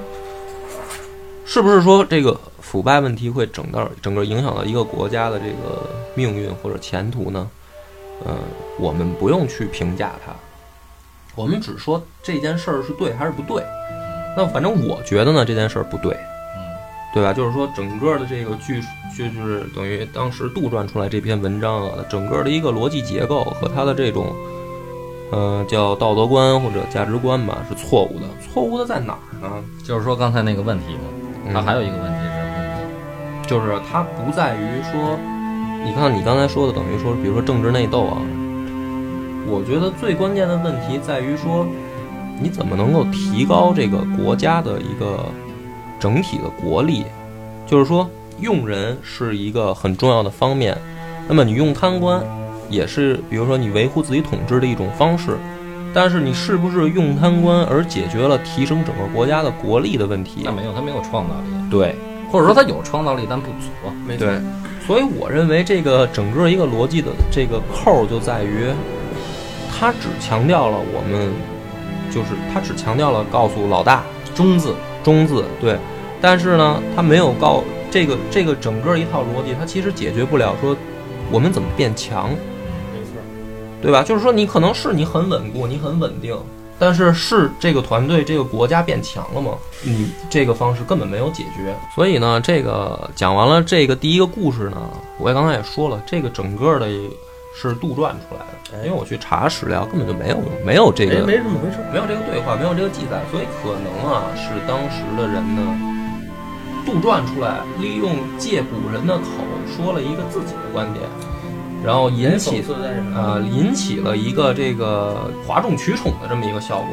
[1.45, 7.47] 是不是说这个腐败问题会整到整个影响到一个国家的这个命运或者前途呢？
[8.24, 8.37] 呃，
[8.79, 10.33] 我们不用去评价它，
[11.35, 13.62] 我们只说这件事儿是对还是不对。
[14.37, 16.12] 那反正我觉得呢，这件事儿不对。
[16.14, 16.61] 嗯，
[17.14, 17.33] 对吧？
[17.33, 18.83] 就是说，整个的这个剧，
[19.16, 24.35] 就是等于当时杜撰出来这篇文章啊，整个的一个逻辑结构和它的这种，
[25.31, 28.26] 呃，叫道德观或者价值观吧，是错误的。
[28.40, 29.64] 错误的在哪儿呢？
[29.85, 33.44] 就是说刚才那个问题嘛，它嗯还有一个问题是什么？
[33.46, 35.18] 就是它不在于说，
[35.87, 38.18] 你看你刚才说的，等于说，比如说政治内斗啊，
[39.46, 41.64] 我觉得最关键的问题在于说，
[42.42, 45.25] 你怎么能够提高这个国家的一个
[46.01, 47.05] 整体的国力？
[47.66, 50.77] 就是说，用人是一个很重要的方面，
[51.29, 52.20] 那么你用贪官
[52.68, 55.38] 也是，比如说你维护自己统治的一种方式。
[55.94, 60.51] 但是你是不是用贪官而解决了提升整个国家的国力的问题那？
[60.53, 61.94] 没有，他没有创造力，对，
[62.31, 63.94] 或者说他有创造力但不足啊。
[64.07, 64.38] 没错，对，
[64.87, 68.66] 所以我认为这个整个一个逻辑的这个扣儿就在于，
[69.77, 71.33] 它只强调了我们，
[72.09, 75.77] 就是它只强调了告诉老大中字，中字对，
[76.20, 80.77] 但是呢，它没有告这个这个整个一套逻辑，它其实解决不了说
[81.33, 83.20] 我们怎么变强，没错，
[83.83, 84.05] 对吧？
[84.05, 86.37] 就是说你可能是你很稳固，你很稳定。
[86.79, 89.53] 但是是这个团队、这个国家变强了吗？
[89.83, 91.75] 你这个方式根本没有解决。
[91.95, 96.87] 所以呢，这个讲完了这个第一个故事呢，我也刚才也说了，这个整个的
[97.55, 101.79] 是杜撰出来的，哎因为我去查史料，根本就没有没有这哎，个没这么回事。
[101.91, 105.62] 没有这个对话，没有这个记载，所以可能啊是当时的人呢
[106.85, 109.25] 杜撰出来，利用借古人的口
[109.75, 111.05] 说了一个自己的观点，
[111.87, 112.64] 然后引起？
[113.14, 116.88] 呃，引起了一个这个哗众取宠的这么一个效果。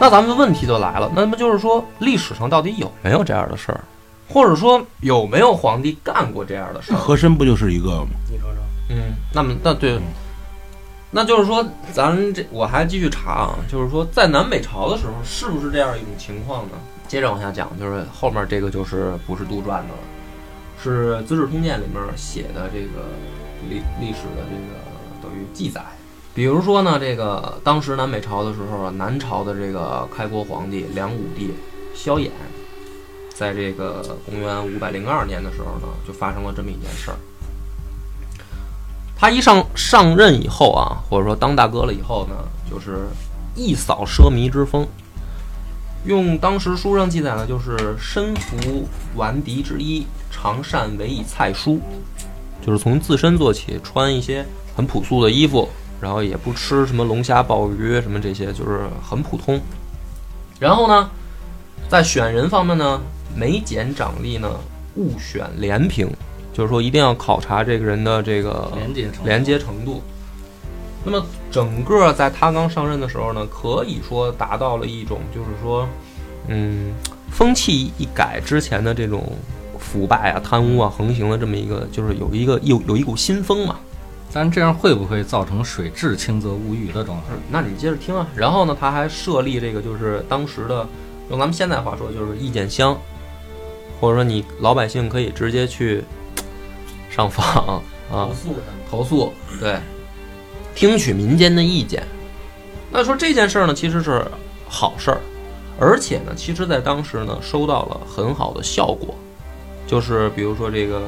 [0.00, 3.84] 那咱们的问题就来了，那么就是说，历史上到底有没有这样的事儿，
[4.26, 6.96] 或者说有没有皇帝干过这样的事儿？
[6.96, 8.08] 和珅不就是一个吗？
[8.30, 10.00] 你说说，嗯，那么那对，
[11.10, 16.72] 那就是说，咱这我还继续查啊，就是说，在南北朝的时候，是不是这样一种情况呢？
[17.06, 20.00] 接着往下讲，就是后面这个就是不是杜撰的了，
[20.82, 23.04] 是《资治通鉴》里面写的这个
[23.68, 25.84] 历历史的这个等于记载。
[26.32, 31.52] 比如说呢，这个当时南北朝的时候啊，南朝的这个开国皇帝梁武帝
[31.94, 32.30] 萧衍，
[33.34, 37.16] 在这个公元五百零二年的时候呢，就发生了这么一件事儿。
[39.16, 42.36] 他一上上任以后啊，或者说当大哥了以后呢，
[42.70, 43.00] 就是
[43.54, 44.86] 一扫奢靡之风，
[46.06, 51.80] 用当时书上记载呢，就是身服顽敌之衣，常善为以菜蔬，
[52.60, 54.44] 就是从自身做起，穿一些
[54.76, 55.68] 很朴素的衣服，
[56.00, 59.60] 然后也不吃什么龙虾、鲍鱼什么这些，就是很普通。
[60.58, 61.10] 然后呢，
[61.88, 63.00] 在选人方面呢，
[63.34, 64.50] 每检长吏呢，
[64.96, 66.10] 勿选廉平，
[66.52, 70.02] 就是说一定要考察这个人的这个 连接连接程度。
[71.02, 75.88] 那么整个在他刚上任的时候呢，可以说达到了一种就是说，
[76.48, 76.92] 嗯，
[77.30, 79.32] 风气一改之前的这种
[79.80, 83.76] 腐败啊、贪污啊横行的这么一个，就是有一个有有一股新风嘛。
[84.32, 87.34] 但这样会不会造成水质清则无鱼的状态？
[87.50, 88.28] 那你接着听啊。
[88.36, 90.86] 然后呢，他还设立这个就是当时的，
[91.30, 92.96] 用咱们现在话说就是意见箱，
[94.00, 96.04] 或者说你老百姓可以直接去
[97.10, 99.80] 上访啊，投诉他投诉，对，
[100.76, 102.00] 听取民间的意见。
[102.92, 104.24] 那说这件事儿呢，其实是
[104.68, 105.20] 好事儿，
[105.80, 109.12] 而且呢，其实在当时呢，收到了很好的效果，
[109.90, 111.02] 就是比如说这个，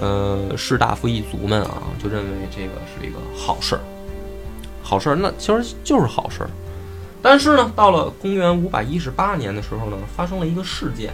[0.00, 3.80] 呃，士大夫一族们啊，就认为这个是一个好事儿，
[4.82, 6.50] 好事儿，那其实就是好事儿。
[7.22, 11.12] 但是呢，到了公元五百一十八年的时候呢，发生了一个事件。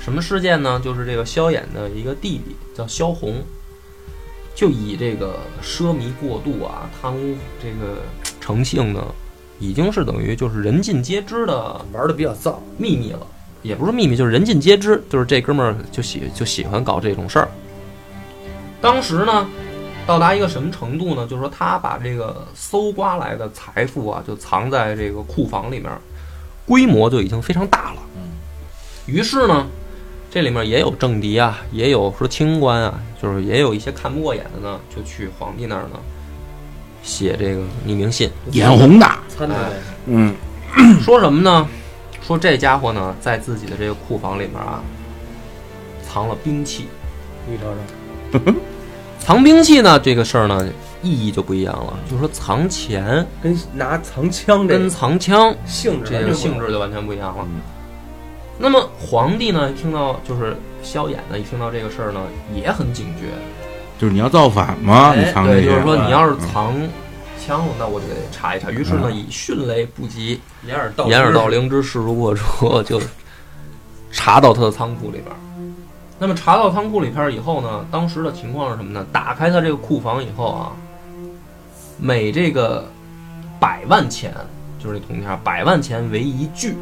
[0.00, 0.80] 什么事件呢？
[0.82, 3.34] 就是这个萧衍的一个弟弟叫萧红，
[4.54, 8.00] 就以这个奢靡过度啊、贪污这个
[8.40, 9.04] 成性呢，
[9.58, 13.26] 已经是等于就是人尽皆知的玩的比较燥，秘密了，
[13.62, 17.48] 也不是秘密，就是人尽皆知，就是这哥们儿就喜就喜欢搞这种事儿。
[18.80, 19.46] 当时呢，
[20.06, 21.26] 到达一个什么程度呢？
[21.26, 25.90] 就是说他把这个搜刮来的财富啊，就藏在这个库房里面，
[26.66, 28.02] 规模就已经非常大了。
[28.16, 28.22] 嗯，
[29.06, 29.66] 于是呢，
[30.30, 35.98] 这里面也有政敌啊，也有说清官啊，就是也有一些看不过眼的呢，就去皇帝那儿呢
[37.02, 39.10] 写这个匿名信，眼红的。
[40.06, 40.34] 嗯，
[41.02, 41.68] 说什么呢？
[42.26, 44.82] 说这家伙呢，在自己的这个库房里面啊，
[46.02, 46.88] 藏了兵器。
[47.48, 48.54] 你瞅瞅，
[49.20, 50.68] 藏兵器呢，这个事儿呢，
[51.02, 51.96] 意义就不一样了。
[52.10, 57.44] 就是说藏钱跟拿藏枪这跟藏枪性质性质就完全不一样了。
[57.44, 57.60] 嗯
[58.58, 62.20] 那么皇帝呢，听到就是萧衍呢，一听到这个事儿呢，
[62.54, 63.26] 也很警觉。
[63.98, 65.10] 就是你要造反吗？
[65.10, 66.74] 哎对，你藏这些，就是说你要是嗯藏
[67.44, 68.70] 枪，那我就得查一查。
[68.70, 73.00] 于是呢，以迅雷不及掩耳盗掩耳盗铃之势如破竹，就
[74.10, 75.36] 查到他的仓库里边儿。
[76.18, 79.06] 那么查到仓库里边儿以后呢，当时的情况是什么呢？
[79.12, 80.72] 打开他这个库房以后啊，
[81.98, 82.88] 每这个
[83.60, 84.32] 百万钱，
[84.82, 86.74] 就是这铜钱儿，百万钱为一具，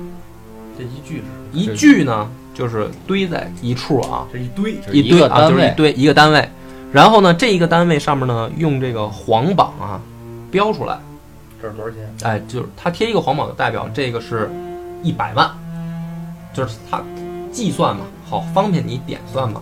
[0.79, 6.49] 这一具是一具呢就是堆在一处啊，这一堆，就是一堆啊，就是一堆一个单位。
[6.93, 10.01] 然后呢，这一个单位上面呢，用这个黄榜啊
[10.55, 10.97] 标出来，
[11.61, 12.15] 这是多少钱？
[12.23, 14.49] 哎，就是他贴一个黄榜，的代表这个是
[15.03, 15.51] 一百万，
[16.53, 17.03] 就是他
[17.51, 19.61] 计算嘛，好方便你点算嘛。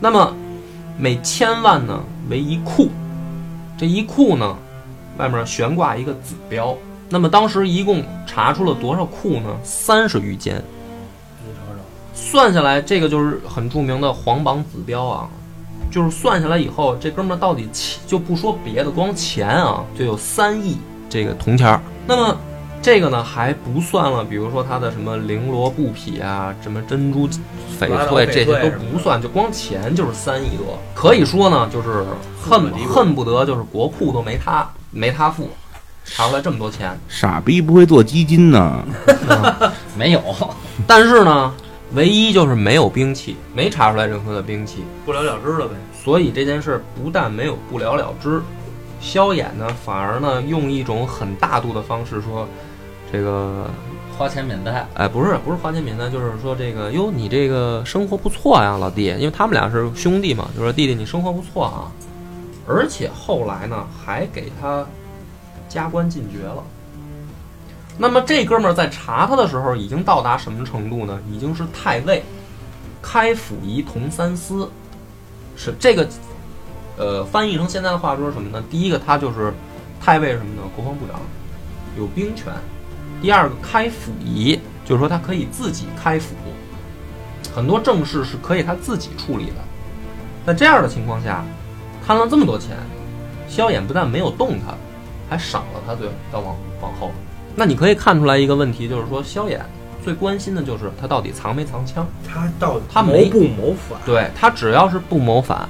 [0.00, 0.32] 那么
[0.96, 2.88] 每千万呢为一库，
[3.76, 4.56] 这一库呢
[5.18, 6.74] 外面悬挂一个子标。
[7.10, 9.54] 那么当时一共查出了多少库呢？
[9.62, 10.56] 三十余间。
[11.44, 11.82] 你瞅瞅，
[12.14, 15.28] 算下来，这个就是很著名的黄榜子标啊，
[15.94, 20.76] 就是算下来以后，这哥们儿到底钱就不说别的，光钱啊就有三亿
[21.08, 21.80] 这个铜钱儿。
[22.04, 22.36] 那么
[22.82, 27.28] 这个呢还不算了，比如说他的什么绫罗布匹啊，什么珍珠
[27.78, 30.76] 翡翠这些都不算，就光钱就是三亿多。
[30.96, 32.04] 可以说呢，就是
[32.42, 35.48] 恨恨不得就是国库都没他没他富，
[36.04, 36.98] 查出来这么多钱。
[37.08, 38.84] 傻逼不会做基金呢。
[39.96, 40.20] 没有，
[40.88, 41.54] 但是呢，
[41.94, 44.82] 唯一就是没有兵器，没查出来任何的兵器。
[45.06, 45.74] 不了了之了呗。
[45.92, 48.42] 所以这件事不但没有不了了之，
[49.00, 52.46] 萧衍呢反而呢用一种很大度的方式说，
[53.12, 53.70] 这个
[54.18, 61.90] 花钱免贷，哎不是不是花钱免单，就是说这个哟你这个生活不错呀老弟，因为他们俩是兄弟嘛，就说弟弟你生活不错啊，
[62.66, 64.84] 而且后来呢还给他
[65.68, 66.62] 加官进爵了。
[67.96, 71.18] 那么这哥们儿在查他的时候已经到达什么程度呢？
[71.30, 72.24] 已经是太尉，
[73.00, 74.68] 开府仪同三司，
[75.56, 76.08] 是这个，
[76.96, 78.62] 呃，翻译成现在的话说什么呢？
[78.68, 79.54] 第一个他就是
[80.00, 80.62] 太尉什么呢？
[80.74, 81.20] 国防部长，
[81.96, 82.52] 有兵权。
[83.22, 86.34] 第二个开府仪，就是说他可以自己开府，
[87.54, 89.54] 很多政事是可以他自己处理的。
[90.44, 91.44] 在这样的情况下，
[92.04, 92.76] 贪了这么多钱，
[93.48, 94.74] 萧衍不但没有动他，
[95.30, 97.12] 还赏了他最到往往后。
[97.54, 99.60] 那你可以看出来一个问题，就是说萧衍
[100.04, 102.06] 最关心的就是他到底藏没藏枪。
[102.28, 103.98] 他到底他没谋不谋反？
[104.04, 105.68] 对他只要是不谋反，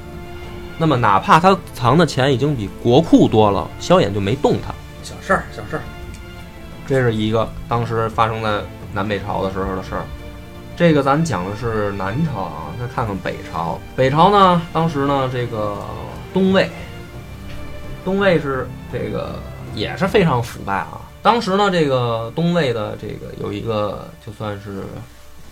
[0.79, 4.75] 那么哪怕他藏的钱已经比国库多了，萧衍就没动他。
[5.03, 5.83] 小事儿，小事儿。
[6.87, 8.61] 这是一个当时发生在
[8.93, 10.03] 南北朝的时候的事儿。
[10.77, 13.79] 这个咱讲的是南朝啊，再看看北朝。
[13.95, 15.79] 北朝呢，当时呢，这个
[16.33, 16.69] 东魏，
[18.05, 19.39] 东魏是这个
[19.75, 21.01] 也是非常腐败啊。
[21.25, 24.83] 当时呢，这个东魏的这个有一个就算是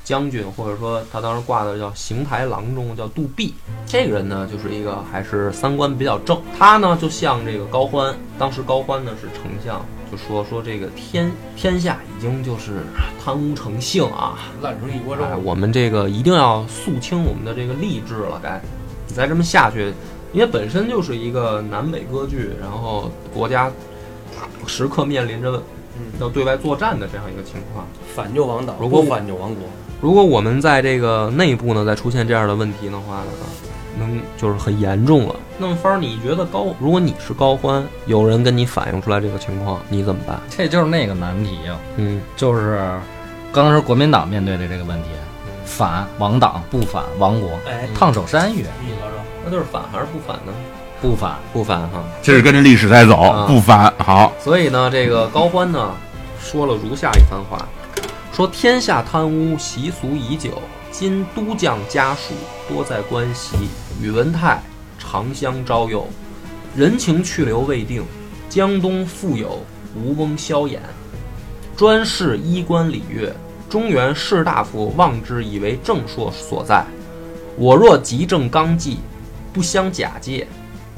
[0.04, 3.54] 将军，或者说他当时挂的叫邢台郎中，叫杜弼。
[3.86, 6.38] 这个人呢，就是一个还是三观比较正。
[6.58, 12.82] 他呢，就向这个高欢，当时高欢呢是丞相，就说说这个天天下已经就是
[13.24, 15.24] 贪污成性啊，烂成一锅粥。
[15.24, 18.60] 哎，我们这个一定要肃清我们的这个吏治了，该
[19.08, 19.90] 你再这么下去，
[20.34, 23.72] 因为本身就是一个南北割据，然后国家
[24.66, 25.62] 时刻面临着
[25.96, 27.86] 嗯，要对外作战的这样一个情况。
[28.14, 29.64] 反就亡党，如果反就亡国。
[30.00, 33.30] 如果我们在这个内部呢再出现这样的问题的话呢，
[33.98, 35.36] 能就是很严重了。
[35.58, 40.40] 那么方儿，你觉得高，如果你是高欢，有人跟你反映出来这个情况，你怎么办？
[40.50, 42.82] 这就是那个难题呀、嗯，就是
[43.52, 45.08] 刚才说国民党面对的这个问题，
[45.64, 50.52] 反亡党，不反亡国，哎，烫手山芋，你说说，那就是反还是不反呢？
[51.02, 51.36] 不反。
[51.52, 52.02] 不反哈。
[52.22, 53.92] 这是跟着历史在走啊，不反。
[53.98, 55.94] 好，所以呢，这个高欢呢
[56.40, 57.68] 说了如下一番话，
[58.32, 62.32] 说天下贪污习俗已久，今都将家属
[62.66, 63.56] 多在关西，
[64.00, 64.62] 宇文泰
[64.98, 66.08] 长相招诱，
[66.74, 68.02] 人情去留未定。
[68.48, 69.64] 江东复有
[69.96, 70.78] 吴翁萧衍，
[71.74, 73.34] 专事衣冠礼乐，
[73.70, 76.84] 中原士大夫望之以为正朔所在。
[77.56, 78.98] 我若急正纲纪，
[79.54, 80.46] 不相假借，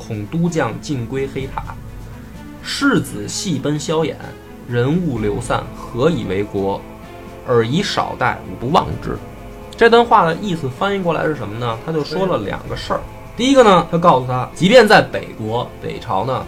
[0.06, 1.74] 恐都将尽归黑塔。
[2.62, 4.14] 世子戏奔萧衍，
[4.68, 6.80] 人物流散，何以为国？
[7.46, 9.18] 尔以少待，吾不忘之。
[9.76, 11.78] 这段话的意思翻译过来是什么呢？
[11.84, 13.00] 他就说了两个事儿。
[13.36, 16.46] 第一个呢，他告诉他，即便在北国北朝呢，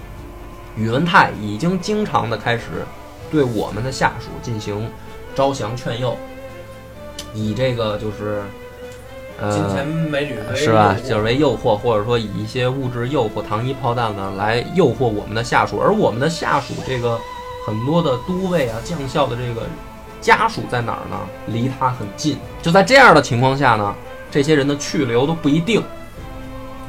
[0.77, 2.87] 宇文泰已经经常的开始
[3.31, 4.89] 对我们的下属进行
[5.35, 6.17] 招降劝诱，
[7.35, 8.43] 以这个就是
[9.53, 10.97] 金钱美女为是吧？
[11.07, 15.79] 就是为诱惑，或者说以一些物质诱惑、糖衣炮弹呢，来诱惑我们的下属。
[15.79, 17.19] 而我们的下属，这个
[17.67, 19.67] 很多的都尉啊、将校的这个
[20.23, 21.19] 家属在哪儿呢？
[21.49, 22.39] 离他很近。
[22.63, 23.95] 就在这样的情况下呢，
[24.31, 25.83] 这些人的去留都不一定，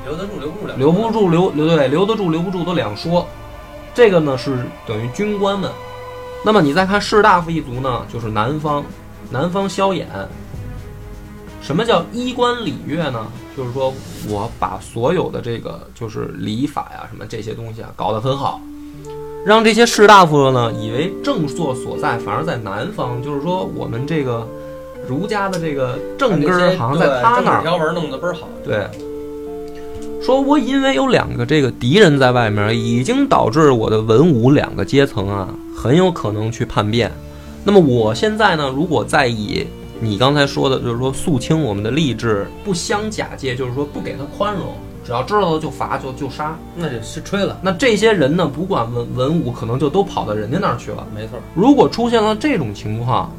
[0.06, 3.28] 留得住，留不住两留不住留留对留得住留不住都两说。
[3.94, 5.70] 这个呢是等于军官们。
[6.46, 8.86] 那么你再看士大夫一族呢，就是南方，
[9.32, 10.06] 南方萧衍。
[11.68, 13.28] 什么叫衣冠礼乐呢？
[13.58, 13.94] 就是说
[14.30, 18.62] 我把所有的这个就是礼法呀什么这些东西啊搞得很好，
[19.46, 23.22] 让这些士大夫呢以为正朔所在，反而在南方。
[23.22, 24.48] 就是说我们这个
[25.10, 27.62] 儒家的这个正根儿好像在他那儿。
[27.62, 28.48] 条文弄得倍儿好。
[28.64, 28.88] 对，
[30.24, 37.12] 说我因为有两个这个敌人在外面，已经导致我的文武两个阶层啊，很有可能去叛变。
[37.66, 39.68] 那么我现在呢，如果再以
[40.00, 46.58] 你刚才说的，就是说肃清我们的吏治，不相假借，就是说不给他宽容，只要知道了就罚就就杀。
[46.76, 51.06] 那就是吹了，那这些人呢，不管文文武，可能就都跑到人家那儿去了。
[51.16, 51.40] 没错。
[51.56, 53.32] 如果出现了这种情况，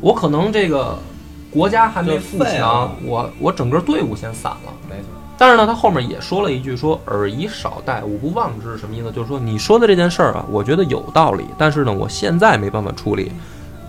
[0.00, 0.98] 我可能这个
[1.50, 4.72] 国家还没富强，我我整个队伍先散了。
[4.90, 5.06] 没错。
[5.38, 9.12] 但是呢，他后面也说了一句说“尔以少待，吾不忘之”，什么意思？
[9.12, 13.30] 就是说你说的这件事儿啊，我觉得有道理，但是呢，我现在没办法处理，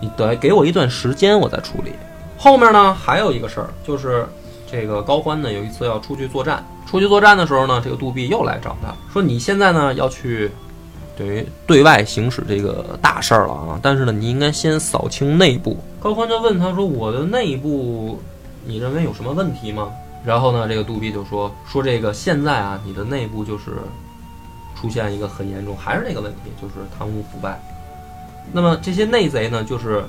[0.00, 1.92] 你得给我一段时间，我再处理。
[2.36, 4.26] 后面呢，还有一个事儿，就是
[4.70, 10.50] 这个高欢呢有一次要出去作战，出去作战的时候呢，这个杜弼又来找他说：“你现在呢要去
[11.16, 18.20] 等于对外行使这个大事儿了啊，但是呢，你应该先扫清内部。”高欢就问他说：“我的内部，
[18.64, 19.90] 你认为有什么问题吗？”
[20.24, 23.64] 然后呢，这个杜弼就说：“说这个现在啊，你的内部就是
[24.80, 27.60] 出现一个很严重，还是那个问题，就是贪污腐败。
[28.52, 30.04] 那么这些内贼呢，就是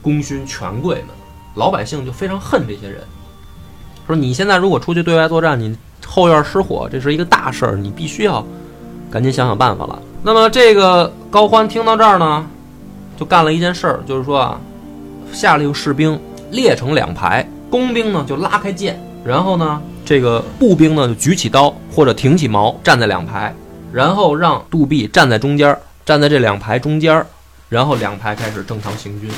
[0.00, 1.08] 功勋权贵们，
[1.54, 3.00] 老百姓就非常恨这些人。
[4.06, 8.44] 说你现在如果出去对外作战，你后院失火，这是一个大事儿，你必须要
[9.10, 10.00] 赶紧想想办法了。
[10.22, 12.46] 那么这个高欢听到这儿呢，
[13.16, 14.60] 就干了一件事儿，就是说啊，
[15.32, 16.18] 下令士兵
[16.50, 23.54] 列成两排，工兵呢就拉开剑，然后呢，这个步兵呢就举起刀或者挺起矛，站在两排，
[23.92, 27.26] 然后让杜弼站在中间，站在这两排中间儿，
[27.68, 29.30] 然后两排开始正常行军。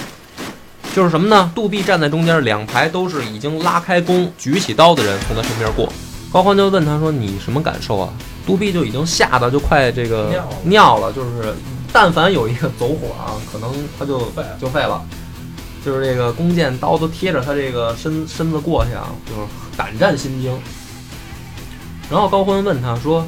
[0.94, 1.52] 就是什么呢？
[1.54, 5.92] 杜弼站在中间，两排都是已经拉开弓、举起刀的人从他身边过。
[6.32, 8.12] 高欢就问他说：“你什么感受啊？”
[8.46, 11.54] 杜弼就已经吓得就快这个尿了尿了，就是
[11.92, 15.02] 但凡有一个走火啊，可能他就废了就废了。
[15.84, 19.40] 就是这个弓箭刀都贴着他这个身身子过去啊，就是
[19.76, 20.58] 胆战心惊。
[22.10, 23.26] 然后高欢问他说：“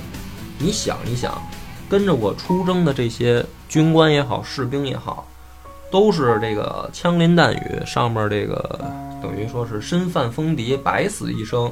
[0.59, 1.41] 你想一想，
[1.89, 5.27] 跟着我出征的这些军官也好，士兵也好，
[5.91, 8.81] 都是这个枪林弹雨，上面这个
[9.23, 11.71] 等于说是身犯风敌，百死一生，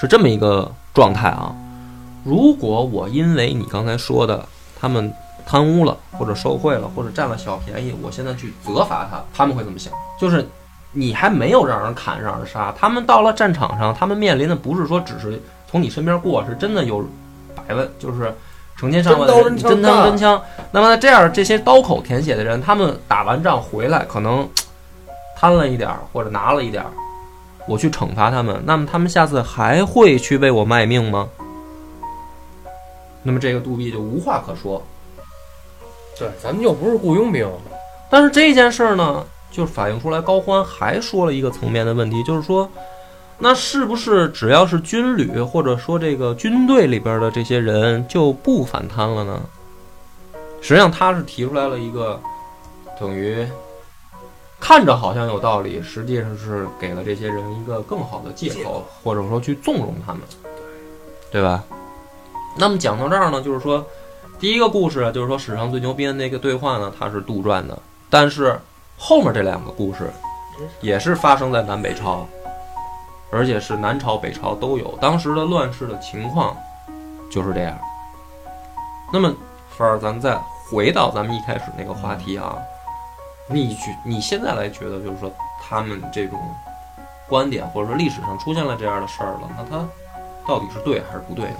[0.00, 1.54] 是这么一个状态啊。
[2.24, 4.44] 如果我因为你刚才说的
[4.78, 5.12] 他们
[5.46, 9.92] 贪污了，或者受贿了，或者占了小便宜，我现在去责罚他，他们会怎么想？
[10.20, 10.46] 就是
[10.92, 17.04] 你还没有让人砍，让人杀，他们到了战场上，他们面临的不是说只是从你身边过，是真的有
[17.54, 18.34] 百万，就是
[18.80, 20.42] 成千上万的人真刀真枪真枪。
[20.70, 24.48] 那么这样，这些刀口舔血的人，他们打完仗回来，可能
[25.36, 26.90] 贪了一点儿或者拿了一点儿，
[27.68, 31.28] 我去惩罚他们，那么他们下次还会去为我卖命吗？
[33.22, 34.82] 那么这个杜弼就无话可说。
[36.18, 37.46] 对，咱们又不是雇佣兵，
[38.08, 42.66] 但是这件事儿呢，就反映出来高欢还说了一个层面的问题，就是说，
[43.40, 49.40] 那是不是只要是军旅或者说这个军队里边的这些人就不反贪了呢？
[50.60, 52.20] 实际上他是提出来了一个
[53.00, 53.46] 等于
[54.60, 60.20] 看着好像有道理，实际上是给了这些人一个更好的借口，或者说去纵容他们，
[61.32, 61.64] 对吧？
[62.58, 63.84] 那么讲到这儿呢，就是说。
[64.38, 67.78] 第一个故事啊就是说史上最牛逼的那个对话呢，它是杜撰的，
[68.08, 68.58] 但是
[68.96, 70.10] 后面这两个故事
[70.80, 72.26] 也是发生在南北朝，
[73.30, 76.56] 而且是南朝北朝都有，当时的乱世的情况
[77.30, 77.78] 就是这样。
[79.12, 79.32] 那么，
[79.76, 80.38] 凡儿，咱们再
[80.70, 82.56] 回到咱们一开始那个话题啊，
[83.48, 85.30] 你觉你现在来觉得，就是说
[85.62, 86.38] 他们这种
[87.28, 89.84] 观点，或者说历史上出现了这样的事儿了，那它
[90.46, 91.56] 到底是对还是不对呢？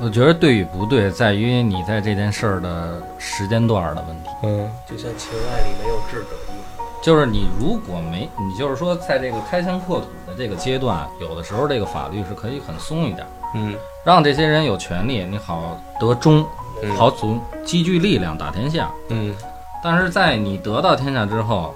[0.00, 4.30] 我觉得对与不对，在于你在这件事儿的时间段儿的问题。
[4.42, 6.71] 嗯就像情爱里没有智者一样。
[7.02, 13.74] 就是你如果没，你就是说，在这个开疆扩土的这个阶段，有的时候这个法律是可以很松一点，嗯
[14.04, 16.46] 让这些人有权利，你好得中，
[16.80, 18.88] 嗯好组积聚力量打天下。
[19.08, 19.34] 嗯
[19.82, 21.74] 但是在你得到天下之后，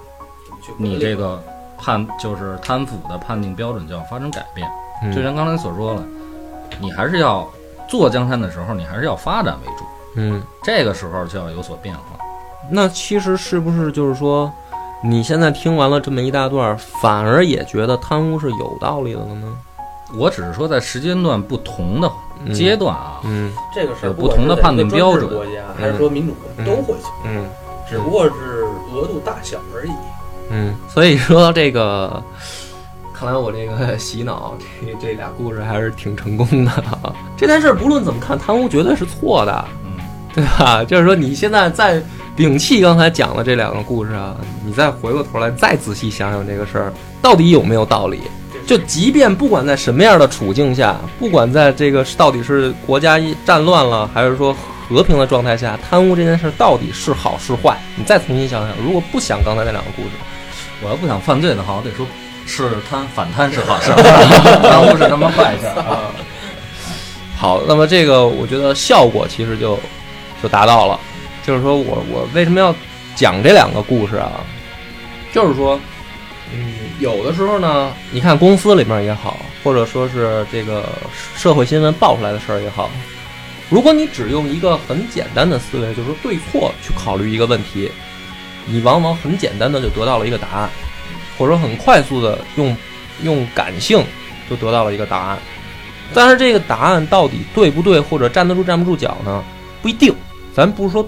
[0.77, 1.43] 你这个
[1.77, 4.65] 判就是贪腐的判定标准就要发生改变。
[5.03, 6.03] 嗯，就像刚才所说了，
[6.79, 7.45] 你还是要
[7.89, 9.83] 做江山的时候，你还是要发展为主，
[10.15, 10.41] 嗯。
[10.63, 12.01] 这个时候就要有所变化。
[12.69, 14.51] 那其实是不是就是说，
[15.03, 19.47] 你现在听完了这么一大段儿，反而也觉得贪污是有道理的了呢？
[20.17, 22.09] 我只是说在时间段不同的
[22.45, 27.45] 嗯阶段啊，嗯这个事儿，有不同的判定标准国家还是说民主国家都会有，嗯
[27.89, 29.91] 只不过是额度大小而已。
[30.49, 32.23] 嗯，所以说这个，
[33.13, 37.13] 看来我这个洗脑这 这俩故事还是挺成功的啊。
[37.35, 39.91] 这件事儿不论怎么看，贪污绝对是错的，嗯，
[40.33, 40.83] 对吧？
[40.85, 42.01] 就是说你现在再
[42.37, 48.21] 摒弃刚才讲的这两个故事啊，你再回过头来再仔细想想这个事儿到底有没有道理。
[48.67, 54.55] 就即便不管在什么样的处境下，不管在这个到底是国家战乱了，还是说
[54.87, 58.77] 和平的状态下，贪污这件事到底是好是坏，你再重新想想。
[58.85, 60.09] 如果不想刚才那两个故事，
[60.83, 62.05] 我要不想犯罪的话，我得说
[62.45, 63.95] 是贪反贪是好事儿，
[64.61, 65.65] 贪污是他妈坏事。
[67.35, 69.79] 好，那么这个我觉得效果其实就
[70.43, 70.99] 就达到了。
[71.47, 72.75] 就是说我我为什么要
[73.15, 74.41] 讲这两个故事啊？
[75.33, 75.79] 就是说，
[76.53, 80.89] 嗯，有的时候呢，你看公司里面也好，或者说是这个
[81.37, 82.91] 社会新闻爆出来的事儿也好，
[83.69, 87.89] 如果你只用一个很简单的思维，就是对错去考虑一个问题，
[88.65, 90.69] 你往往很简单的就得到了一个答案，
[91.37, 92.75] 或者说很快速的用
[93.23, 94.03] 用感性
[94.49, 95.37] 就得到了一个答案。
[96.13, 99.41] 但是这个答案到底对不对，或者站得住站不住脚呢？
[99.81, 100.13] 不一定。
[100.53, 101.07] 咱不是说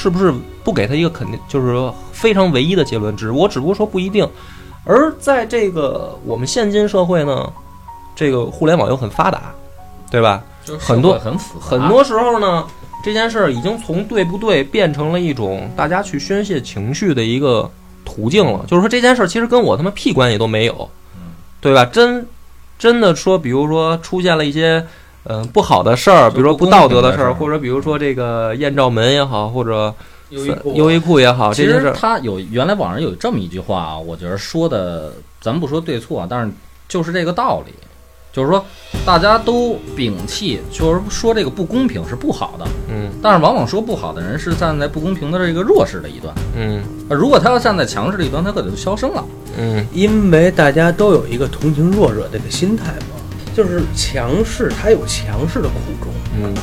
[0.00, 0.32] 是不是
[0.62, 4.24] 不给他一个肯定，就是说非常唯一的结论，只我只不过说不一定。
[4.84, 7.52] 而在这个我们现今社会呢，
[8.14, 9.52] 这个互联网又很发达，
[10.08, 10.40] 对吧？
[10.64, 12.64] 就是很多很复很多时候呢，
[13.02, 17.68] 这件事儿已经从对不对变成了一种大家去宣泄情绪的一个
[18.04, 18.64] 途径了。
[18.68, 20.88] 就是说这件事儿其实跟我他妈屁关系都没有，
[21.60, 21.84] 对吧？
[21.86, 22.24] 真
[22.78, 24.86] 真的说，比如说出现了一些
[25.28, 29.94] 嗯、呃不好的事儿，比如说不道德的事儿，或者比如说这个艳照门也好，或者
[30.30, 36.52] 优衣库优衣库也好，其实这件事儿，他有原来网上有这么一句话啊，我觉得说的，咱们不说对错啊，但是
[36.88, 37.72] 就是这个道理，
[38.32, 38.64] 就是说
[39.04, 43.10] 大家都摒弃，就是说这个不公平是不好的，嗯。
[43.22, 46.82] 但是往往说不好的人是站在不公平的这个弱势的一端，嗯。
[47.08, 49.24] 呃如果他要站在强势的一端，他可能就消声了。
[49.58, 49.86] 嗯。
[49.92, 53.17] 因为大家都有一个同情弱者的这个心态嘛，
[53.58, 56.54] 就是强势他有强势的苦衷，嗯。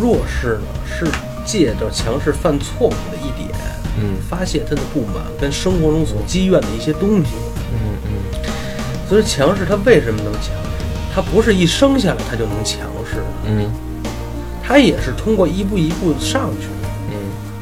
[0.00, 1.04] 弱势呢是
[1.44, 3.50] 借着强势犯错误的一点，
[3.98, 4.14] 嗯。
[4.30, 7.30] 发泄他的不满跟生活中所积怨的一些东西。
[7.72, 8.10] 嗯嗯。
[9.08, 10.44] 所以强势他为什么能强？
[10.44, 10.84] 势？
[11.12, 13.16] 他不是一生下来他就能强势。
[13.16, 13.68] 的，嗯。
[14.62, 16.68] 他也是通过一步一步上去，
[17.10, 17.16] 嗯。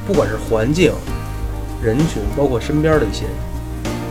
[0.07, 0.93] 不管是环境，
[1.83, 3.33] 人群，包括身边的一些人，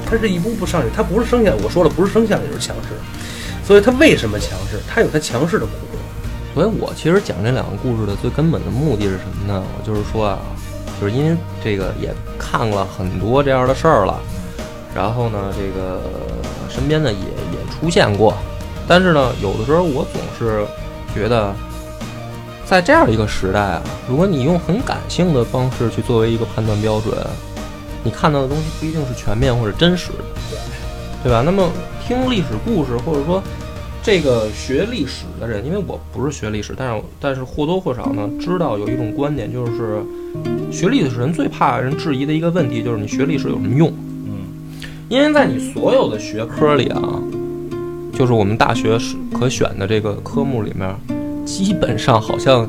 [0.09, 2.95] 他是一步步上去，他不是生下，我说了不是生下来就是强势，
[3.69, 4.79] 所以他为什么强势？
[4.89, 5.99] 他有他强势的苦衷。
[6.55, 9.63] 所以我其实讲这两个故事的最根本的目的是什么呢？
[9.77, 10.39] 我就是说啊，
[10.99, 14.19] 就是因为这个也看了很多这样的事儿了，
[14.95, 16.01] 然后呢，这个
[16.67, 18.33] 身边呢也也出现过，
[18.87, 20.65] 但是呢，有的时候我总是
[21.13, 21.53] 觉得，
[22.65, 27.15] 在这样一个时代啊，如果你用很感性的方式去作为一个判断标准，
[28.03, 30.57] 你看到的东西不一定是全面或者真实的，
[31.21, 31.43] 对吧？
[31.45, 31.69] 那么
[32.09, 33.39] 听历史故事，或者说
[34.01, 40.01] 这个学历史的人，因为我不是学历史，但是但是或多或少呢，知道有一种观点，就是
[40.71, 43.93] 学历史人最怕人质疑的一个问题，就是你学历史有什么用？
[44.25, 44.41] 嗯，
[45.07, 46.99] 因为在你所有的学科里啊，
[48.11, 50.91] 就是我们大学是可选的这个科目里面，
[51.45, 52.67] 基本上好像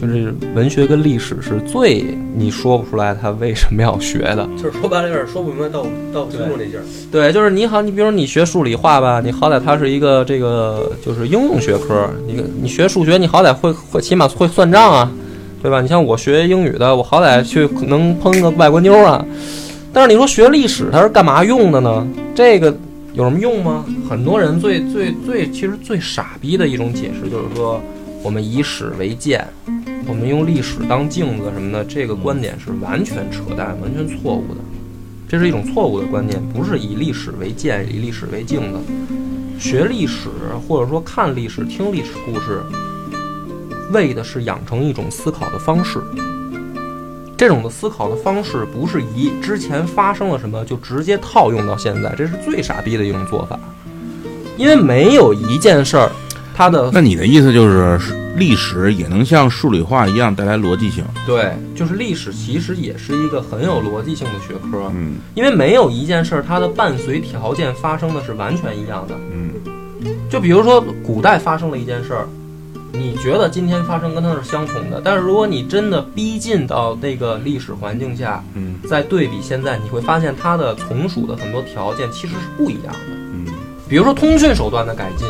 [0.00, 2.04] 就是文学跟历史是最
[2.36, 4.48] 你说不出来他为什么要学的。
[4.56, 6.82] 就是说白了有点说不明白道道不清楚那劲儿。
[7.10, 15.10] 对，就是你好，你比如你学数理化吧，你好歹它是一个这个就是应用学科，你你学数学，你好歹会会起码会算账啊，
[15.62, 15.80] 对吧？
[15.80, 19.24] 你像我学英语的，我好歹去能碰个外国妞啊。
[19.92, 22.06] 但是你说学历史它是干嘛用的呢？
[22.34, 22.72] 这个
[23.14, 23.84] 有什么用吗？
[24.08, 27.80] 很多人最最最其实最傻逼的一种解释就是说，
[28.22, 29.46] 我们以史为鉴，
[30.08, 34.60] 我们用历史当镜子什么的，这个观点是完全扯淡、完全错误的。
[35.28, 38.78] 这是一种错误的观念，不是以历史为鉴，以历史为镜子。
[39.58, 40.30] 学历史
[40.66, 42.62] 或者说看历史、听历史故事，
[43.92, 46.00] 为的是养成一种思考的方式。
[47.36, 53.60] 这种的思考的方式不是以之前发生了什么就直接套用到现在，这是最傻逼的一种做法。
[54.56, 56.10] 因为没有一件事儿，
[56.54, 57.98] 它的那你的意思就是
[58.38, 61.04] 历史也能像数理化一样带来逻辑性？
[61.26, 64.90] 对，就是历史其实也是一个很有逻辑性的学科。
[64.94, 69.14] 嗯因为没有一件事儿，它的伴随条件发生的是完全一样的。
[69.32, 69.50] 嗯
[70.30, 72.28] 就比如说古代发生了一件事儿，
[72.92, 83.10] 你觉得今天发生跟它是相同的，但是如果你真的逼近到那个历史环境下，嗯再对比现在，你会发现它的从属的很多条件其实是不一样的。
[83.32, 83.46] 嗯
[83.88, 85.26] 比如说通讯手段的改进，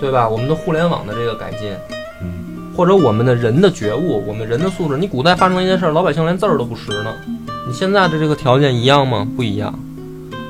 [0.00, 0.26] 对吧？
[0.26, 1.97] 我们的互联网的这个改进，嗯
[2.78, 4.96] 或者我们的人的觉悟，我们人的素质。
[4.96, 7.12] 你古代发生一件事儿，老百姓连字儿都不识呢，
[7.66, 9.26] 你现在的这个条件一样吗？
[9.36, 9.76] 不一样。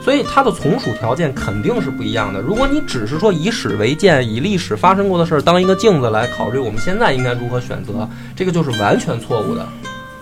[0.05, 2.39] 所以它的从属条件肯定是不一样的。
[2.43, 8.07] 如果你只是说以史为鉴，以历史发生过的事儿当一个镜子来考虑我们现在应该如何选择，
[8.37, 9.67] 这个就是完全错误的。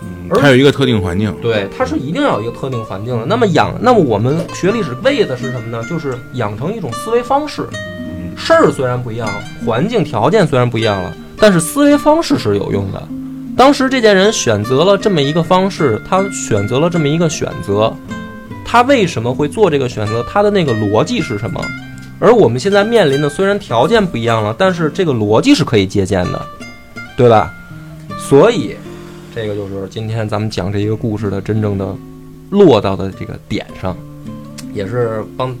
[0.01, 1.35] 嗯，而它有一个特定环境。
[1.41, 3.25] 对，它是一定要有一个特定环境的。
[3.25, 5.83] 那么养，那么我们学历史为的是什么呢？
[5.89, 7.67] 就是养成一种思维方式。
[7.73, 9.27] 嗯事儿虽然不一样，
[9.65, 13.07] 环境条件虽然不一样了，但是思维方式是有用的。
[13.55, 17.91] 当时这件人选择了这么一个方式，他选择了这么一个选择，
[18.63, 20.23] 他为什么会做这个选择？
[20.29, 21.59] 他的那个逻辑是什么？
[22.19, 26.41] 而我们现在面临的虽然条件不一样了，但是这个逻辑是可以借鉴的，
[27.15, 27.53] 对吧？
[28.17, 28.75] 所以，
[29.35, 31.95] 这个就是今天咱们讲这一个故事的真正的
[32.49, 33.95] 落到的这个点上，
[34.73, 35.55] 也是帮，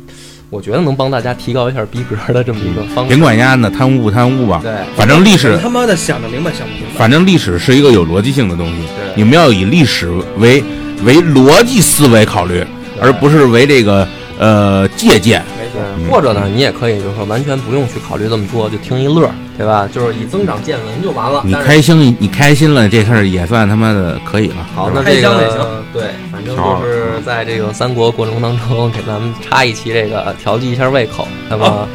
[0.49, 3.09] 我觉得能帮大家提高一下逼格的这么一个方式。
[3.09, 6.97] 别管人家呢贪污不贪污吧，对反正历史你他妈的想得明白想不明白？
[6.97, 10.63] 反正历史是一个有逻辑性的东西，对你们要以历史为
[11.03, 12.63] 为逻辑思维考虑，
[13.01, 14.07] 而不是为这个
[14.39, 15.43] 呃借鉴。
[15.59, 19.89] 没错，对，或者呢，你也可以就是说完全不用去考虑这么多，就听一乐，对吧？
[19.91, 21.41] 就是以增长见闻就完了。
[21.43, 24.55] 你开心，你开心了，这事儿也算他妈的可以了。
[24.75, 31.27] 好，那这个对，反正就是在这个三国过程当中，给咱们插一期这个调剂一下胃口。
[31.49, 31.87] 那么，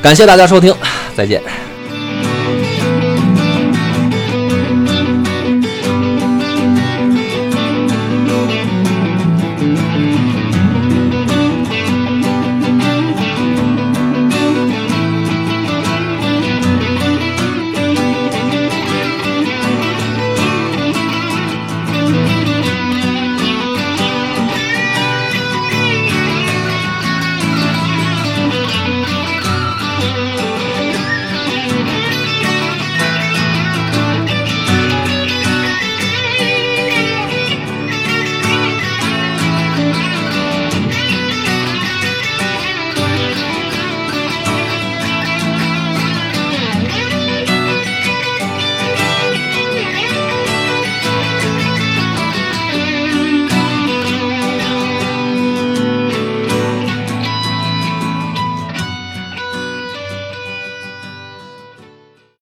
[0.00, 0.72] 感谢大家收听，
[1.16, 1.42] 再见。